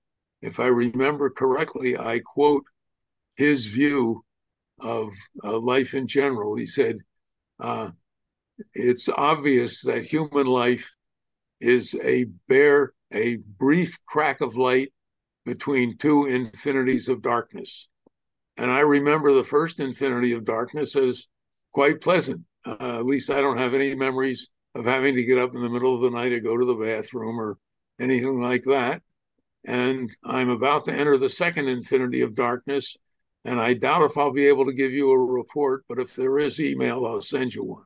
if 0.41 0.60
I 0.60 0.67
remember 0.67 1.30
correctly, 1.30 1.97
I 1.97 2.21
quote 2.23 2.63
his 3.36 3.67
view 3.67 4.24
of 4.80 5.10
uh, 5.43 5.58
life 5.60 5.93
in 5.93 6.08
general. 6.08 6.56
He 6.56 6.65
said, 6.65 7.00
uh, 7.60 7.91
It's 8.74 9.10
obvious 9.10 9.82
that 9.82 10.06
human 10.06 10.48
life 10.48 10.93
is 11.60 11.95
a 12.04 12.26
bare, 12.48 12.93
a 13.13 13.38
brief 13.38 13.98
crack 14.06 14.41
of 14.41 14.58
light 14.58 14.93
between 15.45 15.98
two 15.98 16.26
infinities 16.26 17.08
of 17.08 17.21
darkness. 17.21 17.88
And 18.58 18.71
I 18.71 18.80
remember 18.80 19.34
the 19.34 19.43
first 19.43 19.80
infinity 19.80 20.32
of 20.32 20.45
darkness 20.45 20.95
as 20.95 21.28
quite 21.74 22.02
pleasant. 22.02 22.41
Uh, 22.65 23.00
at 23.00 23.06
least 23.06 23.30
I 23.30 23.41
don't 23.41 23.58
have 23.58 23.74
any 23.74 23.93
memories 23.95 24.50
of 24.74 24.86
having 24.86 25.15
to 25.15 25.24
get 25.24 25.38
up 25.38 25.54
in 25.54 25.62
the 25.62 25.69
middle 25.69 25.93
of 25.93 26.02
the 26.02 26.10
night 26.10 26.30
to 26.30 26.39
go 26.39 26.58
to 26.58 26.65
the 26.65 26.76
bathroom 26.76 27.39
or 27.39 27.58
anything 28.00 28.41
like 28.41 28.63
that. 28.63 29.02
And 29.65 30.10
I'm 30.24 30.50
about 30.50 30.86
to 30.86 30.93
enter 30.93 31.17
the 31.17 31.30
second 31.30 31.67
infinity 31.67 32.21
of 32.21 32.36
darkness, 32.36 32.98
and 33.45 33.60
I 33.60 33.73
doubt 33.73 34.03
if 34.03 34.17
I'll 34.17 34.34
be 34.34 34.47
able 34.47 34.65
to 34.65 34.73
give 34.73 34.91
you 34.91 35.12
a 35.12 35.17
report, 35.17 35.86
but 35.88 35.99
if 35.99 36.15
there 36.15 36.39
is 36.39 36.60
email, 36.60 37.05
I'll 37.05 37.21
send 37.21 37.53
you 37.53 37.63
one. 37.63 37.84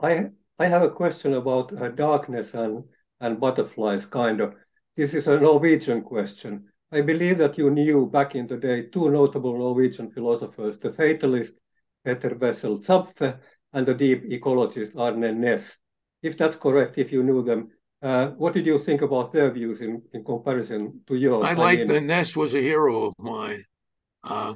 I 0.00 0.30
I 0.58 0.66
have 0.68 0.82
a 0.82 0.90
question 0.90 1.34
about 1.34 1.72
uh, 1.72 1.88
darkness 1.88 2.54
and 2.54 2.84
and 3.20 3.40
butterflies, 3.40 4.06
kind 4.06 4.40
of. 4.40 4.54
This 4.96 5.14
is 5.14 5.26
a 5.26 5.40
Norwegian 5.40 6.02
question. 6.02 6.66
I 6.92 7.00
believe 7.00 7.38
that 7.38 7.58
you 7.58 7.70
knew 7.70 8.06
back 8.06 8.34
in 8.34 8.46
the 8.46 8.56
day 8.56 8.82
two 8.82 9.10
notable 9.10 9.58
Norwegian 9.58 10.10
philosophers, 10.10 10.78
the 10.78 10.92
fatalist 10.92 11.54
Peter 12.04 12.34
Wessel 12.34 12.78
Zapfe 12.78 13.38
and 13.72 13.86
the 13.86 13.94
deep 13.94 14.24
ecologist 14.30 14.96
Arne 14.96 15.40
Næss. 15.42 15.76
If 16.22 16.36
that's 16.36 16.56
correct, 16.56 16.98
if 16.98 17.12
you 17.12 17.22
knew 17.22 17.42
them, 17.42 17.70
uh, 18.02 18.28
what 18.28 18.54
did 18.54 18.66
you 18.66 18.78
think 18.78 19.02
about 19.02 19.32
their 19.32 19.50
views 19.50 19.80
in, 19.80 20.02
in 20.12 20.24
comparison 20.24 21.00
to 21.06 21.16
yours? 21.16 21.46
I 21.46 21.54
liked 21.54 21.82
I 21.82 21.84
mean, 21.84 22.06
the 22.06 22.14
Næss 22.14 22.36
was 22.36 22.54
a 22.54 22.60
hero 22.60 23.06
of 23.06 23.14
mine. 23.18 23.64
Uh, 24.22 24.54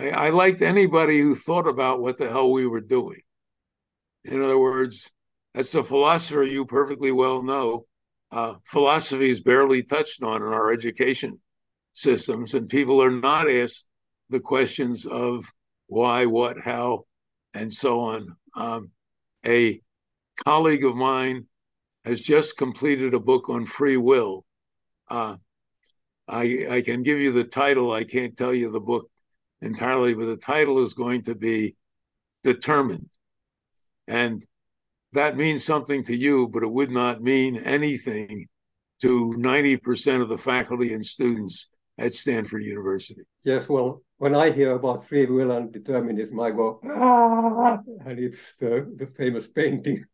I, 0.00 0.10
I 0.10 0.30
liked 0.30 0.62
anybody 0.62 1.20
who 1.20 1.34
thought 1.34 1.68
about 1.68 2.00
what 2.00 2.18
the 2.18 2.28
hell 2.28 2.50
we 2.50 2.66
were 2.66 2.80
doing. 2.80 3.20
In 4.24 4.42
other 4.42 4.58
words, 4.58 5.10
as 5.54 5.74
a 5.74 5.82
philosopher, 5.82 6.42
you 6.42 6.64
perfectly 6.64 7.12
well 7.12 7.42
know, 7.42 7.86
uh, 8.32 8.54
philosophy 8.64 9.28
is 9.28 9.40
barely 9.40 9.82
touched 9.82 10.22
on 10.22 10.42
in 10.42 10.48
our 10.48 10.72
education 10.72 11.40
systems, 11.92 12.54
and 12.54 12.68
people 12.68 13.02
are 13.02 13.10
not 13.10 13.50
asked 13.50 13.86
the 14.30 14.40
questions 14.40 15.04
of 15.04 15.52
why, 15.88 16.26
what, 16.26 16.60
how, 16.60 17.04
and 17.52 17.72
so 17.72 18.00
on. 18.00 18.36
Um, 18.54 18.90
a 19.44 19.80
colleague 20.44 20.84
of 20.84 20.94
mine 20.94 21.46
has 22.04 22.22
just 22.22 22.56
completed 22.56 23.12
a 23.12 23.20
book 23.20 23.48
on 23.48 23.66
free 23.66 23.96
will. 23.96 24.44
Uh, 25.08 25.36
I, 26.28 26.66
I 26.70 26.82
can 26.82 27.02
give 27.02 27.18
you 27.18 27.32
the 27.32 27.44
title. 27.44 27.92
I 27.92 28.04
can't 28.04 28.36
tell 28.36 28.54
you 28.54 28.70
the 28.70 28.80
book 28.80 29.10
entirely, 29.62 30.14
but 30.14 30.26
the 30.26 30.36
title 30.36 30.82
is 30.82 30.94
going 30.94 31.22
to 31.22 31.34
be 31.34 31.76
Determined. 32.42 33.10
And 34.08 34.44
that 35.12 35.36
means 35.36 35.64
something 35.64 36.04
to 36.04 36.16
you, 36.16 36.48
but 36.48 36.62
it 36.62 36.72
would 36.72 36.90
not 36.90 37.22
mean 37.22 37.56
anything 37.58 38.48
to 39.02 39.34
90% 39.36 40.22
of 40.22 40.28
the 40.28 40.38
faculty 40.38 40.94
and 40.94 41.04
students 41.04 41.68
at 41.98 42.14
Stanford 42.14 42.62
University. 42.62 43.22
Yes, 43.44 43.68
well, 43.68 44.02
when 44.16 44.34
I 44.34 44.50
hear 44.50 44.72
about 44.72 45.06
free 45.06 45.26
will 45.26 45.50
and 45.50 45.70
determinism, 45.70 46.40
I 46.40 46.50
go, 46.50 46.80
ah, 46.84 47.78
and 48.06 48.18
it's 48.18 48.54
the, 48.58 48.90
the 48.96 49.06
famous 49.06 49.46
painting 49.46 50.04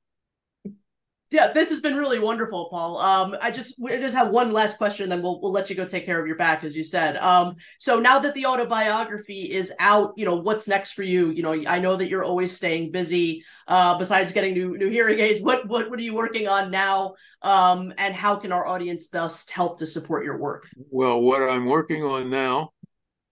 yeah, 1.30 1.52
this 1.52 1.70
has 1.70 1.80
been 1.80 1.96
really 1.96 2.20
wonderful, 2.20 2.68
Paul. 2.70 2.98
Um, 2.98 3.36
I 3.42 3.50
just 3.50 3.80
we 3.80 3.90
just 3.96 4.14
have 4.14 4.30
one 4.30 4.52
last 4.52 4.78
question, 4.78 5.08
then 5.08 5.22
we'll 5.22 5.40
we'll 5.40 5.50
let 5.50 5.68
you 5.68 5.74
go 5.74 5.84
take 5.84 6.06
care 6.06 6.20
of 6.20 6.26
your 6.26 6.36
back, 6.36 6.62
as 6.62 6.76
you 6.76 6.84
said. 6.84 7.16
Um, 7.16 7.56
so 7.80 7.98
now 7.98 8.20
that 8.20 8.32
the 8.34 8.46
autobiography 8.46 9.52
is 9.52 9.72
out, 9.80 10.12
you 10.16 10.24
know 10.24 10.36
what's 10.36 10.68
next 10.68 10.92
for 10.92 11.02
you. 11.02 11.30
You 11.30 11.42
know, 11.42 11.64
I 11.66 11.80
know 11.80 11.96
that 11.96 12.08
you're 12.08 12.22
always 12.22 12.56
staying 12.56 12.92
busy. 12.92 13.44
Uh, 13.66 13.98
besides 13.98 14.32
getting 14.32 14.54
new 14.54 14.78
new 14.78 14.88
hearing 14.88 15.18
aids, 15.18 15.40
what 15.42 15.66
what 15.66 15.90
what 15.90 15.98
are 15.98 16.02
you 16.02 16.14
working 16.14 16.46
on 16.46 16.70
now? 16.70 17.14
Um, 17.42 17.92
and 17.98 18.14
how 18.14 18.36
can 18.36 18.52
our 18.52 18.64
audience 18.64 19.08
best 19.08 19.50
help 19.50 19.80
to 19.80 19.86
support 19.86 20.24
your 20.24 20.38
work? 20.38 20.68
Well, 20.90 21.20
what 21.20 21.42
I'm 21.42 21.66
working 21.66 22.04
on 22.04 22.30
now 22.30 22.70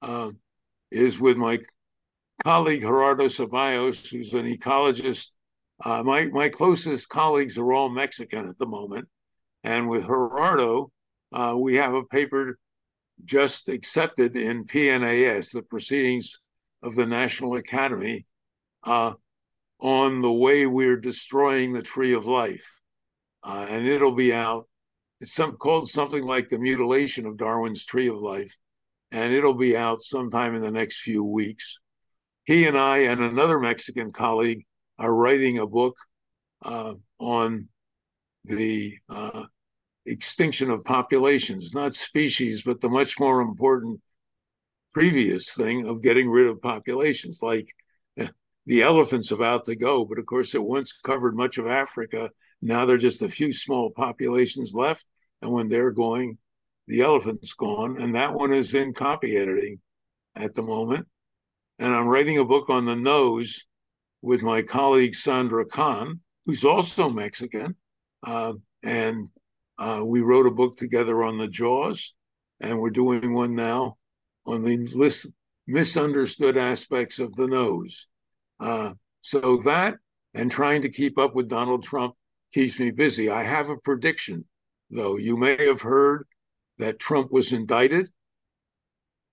uh, 0.03 0.33
is 0.91 1.21
with 1.21 1.37
my 1.37 1.61
colleague 2.43 2.81
Gerardo 2.81 3.27
Ceballos, 3.27 4.09
who's 4.11 4.33
an 4.33 4.47
ecologist 4.47 5.29
uh, 5.83 6.03
my 6.03 6.27
my 6.27 6.49
closest 6.49 7.09
colleagues 7.09 7.59
are 7.59 7.73
all 7.73 7.89
Mexican 7.89 8.49
at 8.49 8.59
the 8.59 8.67
moment, 8.67 9.09
and 9.63 9.89
with 9.89 10.07
Gerardo, 10.07 10.93
uh, 11.33 11.55
we 11.59 11.77
have 11.77 11.95
a 11.95 12.05
paper 12.05 12.59
just 13.25 13.69
accepted 13.69 14.37
in 14.37 14.65
PNAS, 14.65 15.53
the 15.53 15.63
Proceedings 15.63 16.39
of 16.83 16.95
the 16.95 17.07
National 17.07 17.57
Academy, 17.57 18.27
uh, 18.85 19.13
on 19.81 20.21
the 20.21 20.33
way 20.33 20.67
we're 20.67 20.97
destroying 20.97 21.73
the 21.73 21.83
tree 21.83 22.13
of 22.13 22.27
life, 22.27 22.81
uh, 23.43 23.67
and 23.69 23.87
it'll 23.87 24.15
be 24.15 24.33
out. 24.33 24.69
It's 25.21 25.35
some 25.35 25.57
called 25.57 25.89
something 25.89 26.23
like 26.23 26.51
the 26.51 26.59
mutilation 26.59 27.27
of 27.27 27.37
Darwin's 27.37 27.85
tree 27.85 28.09
of 28.09 28.17
life, 28.17 28.57
and 29.11 29.33
it'll 29.33 29.55
be 29.55 29.77
out 29.77 30.03
sometime 30.03 30.55
in 30.55 30.63
the 30.63 30.73
next 30.73 31.01
few 31.01 31.25
weeks. 31.25 31.79
He 32.45 32.67
and 32.67 32.77
I 32.77 32.99
and 32.99 33.23
another 33.23 33.59
Mexican 33.59 34.13
colleague 34.13 34.67
are 34.99 35.15
writing 35.15 35.59
a 35.59 35.67
book 35.67 35.97
uh, 36.65 36.95
on 37.19 37.69
the 38.45 38.99
uh, 39.09 39.45
extinction 40.07 40.71
of 40.71 40.85
populations, 40.85 41.75
not 41.75 41.95
species, 41.95 42.63
but 42.63 42.81
the 42.81 42.89
much 42.89 43.19
more 43.19 43.41
important 43.41 44.01
previous 44.93 45.53
thing 45.53 45.87
of 45.87 46.03
getting 46.03 46.31
rid 46.31 46.47
of 46.47 46.63
populations, 46.63 47.41
like 47.43 47.69
eh, 48.19 48.29
the 48.67 48.83
elephants 48.83 49.31
about 49.31 49.65
to 49.65 49.77
go. 49.77 50.05
But 50.05 50.19
of 50.19 50.27
course, 50.27 50.55
it 50.55 50.63
once 50.63 50.93
covered 50.93 51.37
much 51.37 51.59
of 51.59 51.67
Africa. 51.67 52.31
Now 52.63 52.85
there 52.85 52.97
are 52.97 52.99
just 52.99 53.23
a 53.23 53.29
few 53.29 53.53
small 53.53 53.91
populations 53.91 54.73
left. 54.75 55.05
And 55.43 55.53
when 55.53 55.69
they're 55.69 55.91
going, 55.91 56.39
the 56.87 57.03
elephant's 57.03 57.53
gone. 57.53 58.01
And 58.01 58.15
that 58.15 58.35
one 58.35 58.53
is 58.53 58.75
in 58.75 58.95
copy 58.95 59.37
editing 59.37 59.81
at 60.37 60.55
the 60.55 60.63
moment. 60.63 61.07
And 61.79 61.95
I'm 61.95 62.07
writing 62.07 62.39
a 62.39 62.45
book 62.45 62.71
on 62.71 62.85
the 62.85 62.97
nose 62.97 63.65
with 64.25 64.41
my 64.41 64.63
colleague 64.63 65.15
Sandra 65.15 65.67
Kahn, 65.67 66.19
who's 66.47 66.65
also 66.65 67.11
Mexican. 67.11 67.77
Uh, 68.27 68.55
and 68.83 69.29
uh, 69.79 70.01
we 70.03 70.23
wrote 70.23 70.47
a 70.47 70.51
book 70.51 70.79
together 70.79 71.23
on 71.23 71.37
the 71.37 71.47
jaws, 71.47 72.15
and 72.59 72.81
we're 72.81 72.89
doing 72.89 73.35
one 73.35 73.55
now 73.55 73.99
on 74.47 74.63
the 74.63 74.79
list, 74.95 75.31
misunderstood 75.67 76.57
aspects 76.57 77.19
of 77.19 77.35
the 77.35 77.47
nose. 77.47 78.07
Uh, 78.59 78.95
so 79.21 79.59
that 79.59 79.97
and 80.33 80.51
trying 80.51 80.81
to 80.81 80.89
keep 80.89 81.19
up 81.19 81.35
with 81.35 81.51
Donald 81.51 81.83
Trump 81.83 82.15
keeps 82.55 82.81
me 82.81 82.91
busy. 82.91 83.29
I 83.29 83.43
have 83.43 83.69
a 83.69 83.77
prediction, 83.77 84.47
though. 84.91 85.19
You 85.19 85.37
may 85.37 85.67
have 85.67 85.83
heard 85.83 86.27
that 86.79 86.99
Trump 86.99 87.31
was 87.31 87.53
indicted. 87.53 88.09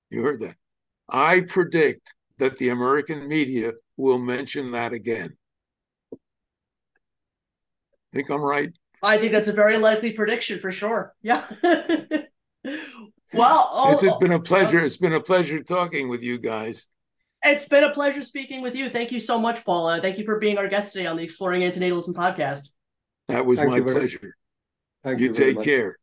You 0.10 0.24
heard 0.24 0.42
that. 0.42 0.58
I 1.08 1.42
predict 1.42 2.14
that 2.42 2.58
the 2.58 2.70
American 2.70 3.28
media 3.28 3.74
will 3.98 4.18
mention 4.18 4.72
that 4.72 4.94
again. 4.94 5.38
Think 8.12 8.32
I'm 8.32 8.42
right? 8.42 8.76
I 9.04 9.20
think 9.20 9.32
that's 9.32 9.48
a 9.48 9.54
very 9.54 9.78
likely 9.78 10.14
prediction 10.14 10.60
for 10.60 10.72
sure. 10.72 11.14
Yeah. 11.22 11.46
well, 11.64 13.70
oh, 13.72 14.00
it's 14.02 14.18
been 14.18 14.32
a 14.32 14.38
oh, 14.38 14.40
pleasure. 14.40 14.80
Oh. 14.80 14.86
It's 14.86 14.98
been 14.98 15.14
a 15.14 15.22
pleasure 15.22 15.62
talking 15.62 16.10
with 16.10 16.24
you 16.24 16.40
guys. 16.40 16.88
It's 17.44 17.66
been 17.66 17.84
a 17.84 17.94
pleasure 17.94 18.24
speaking 18.24 18.64
with 18.64 18.76
you. 18.76 18.90
Thank 18.90 19.12
you 19.12 19.20
so 19.20 19.40
much, 19.40 19.64
Paula. 19.64 20.02
Thank 20.02 20.18
you 20.18 20.26
for 20.26 20.40
being 20.40 20.58
our 20.58 20.68
guest 20.68 20.94
today 20.94 21.06
on 21.06 21.18
the 21.18 21.24
Exploring 21.24 21.62
Antinatalism 21.62 22.16
podcast. 22.16 22.70
That 23.28 23.46
was 23.46 23.60
Thank 23.60 23.70
my 23.70 23.82
pleasure. 23.82 24.36
Thank 25.04 25.20
you, 25.20 25.28
you 25.28 25.34
take 25.34 25.62
care. 25.62 26.00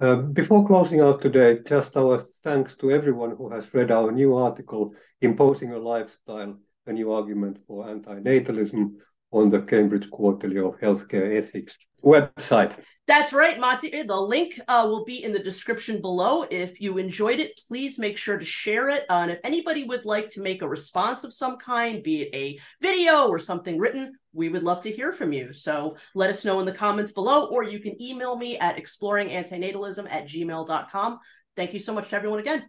Uh, 0.00 0.16
before 0.16 0.66
closing 0.66 1.00
out 1.00 1.20
today, 1.20 1.58
just 1.66 1.96
our 1.96 2.18
thanks 2.44 2.76
to 2.76 2.92
everyone 2.92 3.36
who 3.36 3.50
has 3.50 3.74
read 3.74 3.90
our 3.90 4.12
new 4.12 4.36
article, 4.36 4.94
Imposing 5.20 5.72
a 5.72 5.78
Lifestyle 5.78 6.56
a 6.88 6.92
new 6.92 7.12
argument 7.12 7.58
for 7.66 7.84
antinatalism 7.86 8.94
on 9.30 9.50
the 9.50 9.60
Cambridge 9.60 10.10
Quarterly 10.10 10.58
of 10.58 10.78
Healthcare 10.80 11.36
Ethics 11.36 11.76
website. 12.02 12.72
That's 13.06 13.32
right, 13.32 13.58
Matti. 13.58 14.02
The 14.02 14.16
link 14.16 14.58
uh, 14.68 14.86
will 14.88 15.04
be 15.04 15.22
in 15.22 15.32
the 15.32 15.38
description 15.38 16.00
below. 16.00 16.46
If 16.50 16.80
you 16.80 16.98
enjoyed 16.98 17.40
it, 17.40 17.60
please 17.68 17.98
make 17.98 18.16
sure 18.16 18.38
to 18.38 18.44
share 18.44 18.88
it. 18.88 19.04
Uh, 19.08 19.20
and 19.22 19.30
if 19.30 19.40
anybody 19.44 19.84
would 19.84 20.04
like 20.04 20.30
to 20.30 20.42
make 20.42 20.62
a 20.62 20.68
response 20.68 21.24
of 21.24 21.34
some 21.34 21.56
kind, 21.58 22.02
be 22.02 22.22
it 22.22 22.34
a 22.34 22.58
video 22.80 23.28
or 23.28 23.38
something 23.38 23.78
written, 23.78 24.14
we 24.32 24.48
would 24.48 24.62
love 24.62 24.82
to 24.82 24.92
hear 24.92 25.12
from 25.12 25.32
you. 25.32 25.52
So 25.52 25.96
let 26.14 26.30
us 26.30 26.44
know 26.44 26.60
in 26.60 26.66
the 26.66 26.72
comments 26.72 27.12
below, 27.12 27.46
or 27.46 27.64
you 27.64 27.80
can 27.80 28.00
email 28.00 28.36
me 28.36 28.58
at 28.58 28.76
exploringantinatalism 28.76 30.10
at 30.10 30.28
gmail.com. 30.28 31.18
Thank 31.56 31.74
you 31.74 31.80
so 31.80 31.92
much 31.92 32.10
to 32.10 32.16
everyone 32.16 32.38
again. 32.38 32.64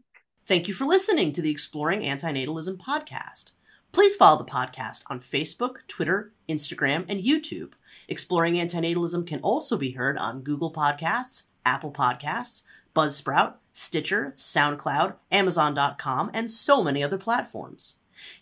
Thank 0.46 0.68
you 0.68 0.74
for 0.74 0.86
listening 0.86 1.32
to 1.34 1.44
the 1.44 1.52
Exploring 1.52 2.02
Antinatalism 2.02 2.78
podcast. 2.78 3.52
Please 3.92 4.16
follow 4.16 4.38
the 4.38 4.50
podcast 4.50 5.04
on 5.08 5.20
Facebook, 5.20 5.88
Twitter, 5.88 6.34
Instagram, 6.50 7.06
and 7.08 7.24
YouTube. 7.24 7.74
Exploring 8.08 8.56
Antinatalism 8.56 9.26
can 9.26 9.40
also 9.42 9.78
be 9.78 9.92
heard 9.92 10.18
on 10.18 10.42
Google 10.42 10.74
Podcasts, 10.74 11.46
Apple 11.66 11.92
Podcasts, 11.92 12.64
Buzzsprout, 12.96 13.56
Stitcher, 13.72 14.34
SoundCloud, 14.36 15.16
Amazon.com, 15.32 16.32
and 16.34 16.52
so 16.52 16.84
many 16.84 17.02
other 17.04 17.18
platforms. 17.18 17.96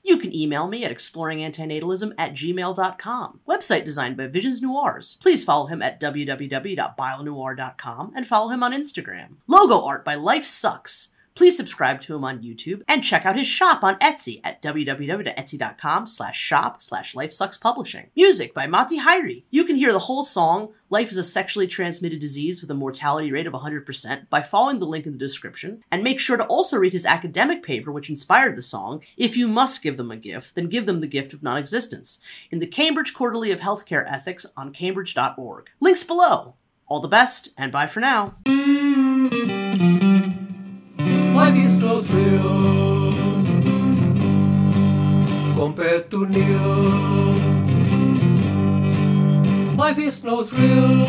You 0.03 0.17
can 0.17 0.35
email 0.35 0.67
me 0.67 0.83
at 0.83 0.91
exploringantinatalism 0.91 2.13
at 2.17 2.33
gmail.com. 2.33 3.41
Website 3.47 3.85
designed 3.85 4.17
by 4.17 4.25
Visions 4.27 4.59
Noirs. 4.61 5.17
Please 5.21 5.43
follow 5.43 5.67
him 5.67 5.83
at 5.83 6.01
www.bionoir.com 6.01 8.13
and 8.15 8.25
follow 8.25 8.49
him 8.49 8.63
on 8.63 8.73
Instagram. 8.73 9.35
Logo 9.45 9.85
art 9.85 10.03
by 10.03 10.15
Life 10.15 10.45
Sucks. 10.45 11.09
Please 11.37 11.55
subscribe 11.55 12.01
to 12.01 12.15
him 12.15 12.25
on 12.25 12.41
YouTube 12.41 12.81
and 12.87 13.03
check 13.03 13.23
out 13.23 13.35
his 13.35 13.45
shop 13.45 13.83
on 13.83 13.95
Etsy 13.99 14.41
at 14.43 14.59
www.etsy.com 14.59 16.07
slash 16.07 16.35
shop 16.35 16.81
slash 16.81 17.13
lifesuckspublishing. 17.13 18.07
Music 18.15 18.55
by 18.55 18.65
Matti 18.65 18.97
Häyry. 18.97 19.43
You 19.51 19.63
can 19.63 19.75
hear 19.75 19.93
the 19.93 19.99
whole 19.99 20.23
song, 20.23 20.73
Life 20.89 21.11
is 21.11 21.17
a 21.17 21.23
Sexually 21.23 21.67
Transmitted 21.67 22.19
Disease 22.19 22.61
with 22.61 22.71
a 22.71 22.73
Mortality 22.73 23.31
Rate 23.31 23.45
of 23.45 23.53
100%, 23.53 24.29
by 24.29 24.41
following 24.41 24.79
the 24.79 24.85
link 24.85 25.05
in 25.05 25.11
the 25.11 25.17
description. 25.19 25.83
And 25.91 26.03
make 26.03 26.19
sure 26.19 26.37
to 26.37 26.45
also 26.45 26.77
read 26.77 26.93
his 26.93 27.05
academic 27.05 27.61
paper 27.61 27.91
which 27.91 28.09
inspired 28.09 28.55
the 28.55 28.61
song, 28.63 29.03
If 29.15 29.37
You 29.37 29.47
Must 29.47 29.83
Give 29.83 29.97
Them 29.97 30.09
a 30.09 30.17
Gift, 30.17 30.55
Then 30.55 30.69
Give 30.69 30.87
Them 30.87 31.01
the 31.01 31.07
Gift 31.07 31.33
of 31.33 31.43
Non-Existence, 31.43 32.19
in 32.49 32.57
the 32.59 32.67
Cambridge 32.67 33.13
Quarterly 33.13 33.51
of 33.51 33.59
Healthcare 33.59 34.11
Ethics 34.11 34.47
on 34.55 34.71
cambridge.org. 34.71 35.69
Links 35.79 36.03
below. 36.03 36.55
All 36.87 37.01
the 37.01 37.07
best, 37.07 37.49
and 37.57 37.71
bye 37.71 37.85
for 37.85 37.99
now. 37.99 38.33
Is 41.57 41.79
no 41.79 42.01
thrill 42.01 43.13
compared 45.55 46.11
to 46.11 46.25
nil. 46.27 47.33
Life 49.75 49.97
is 49.97 50.23
no 50.23 50.43
thrill. 50.43 51.01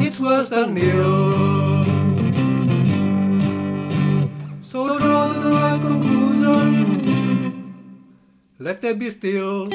It's 0.00 0.18
worse 0.18 0.48
than 0.48 0.74
nil. 0.74 1.84
So 4.62 4.98
draw 4.98 5.28
the 5.28 5.50
right 5.52 5.80
conclusion. 5.80 6.70
Let 8.58 8.80
there 8.80 8.94
be 8.94 9.10
still. 9.10 9.68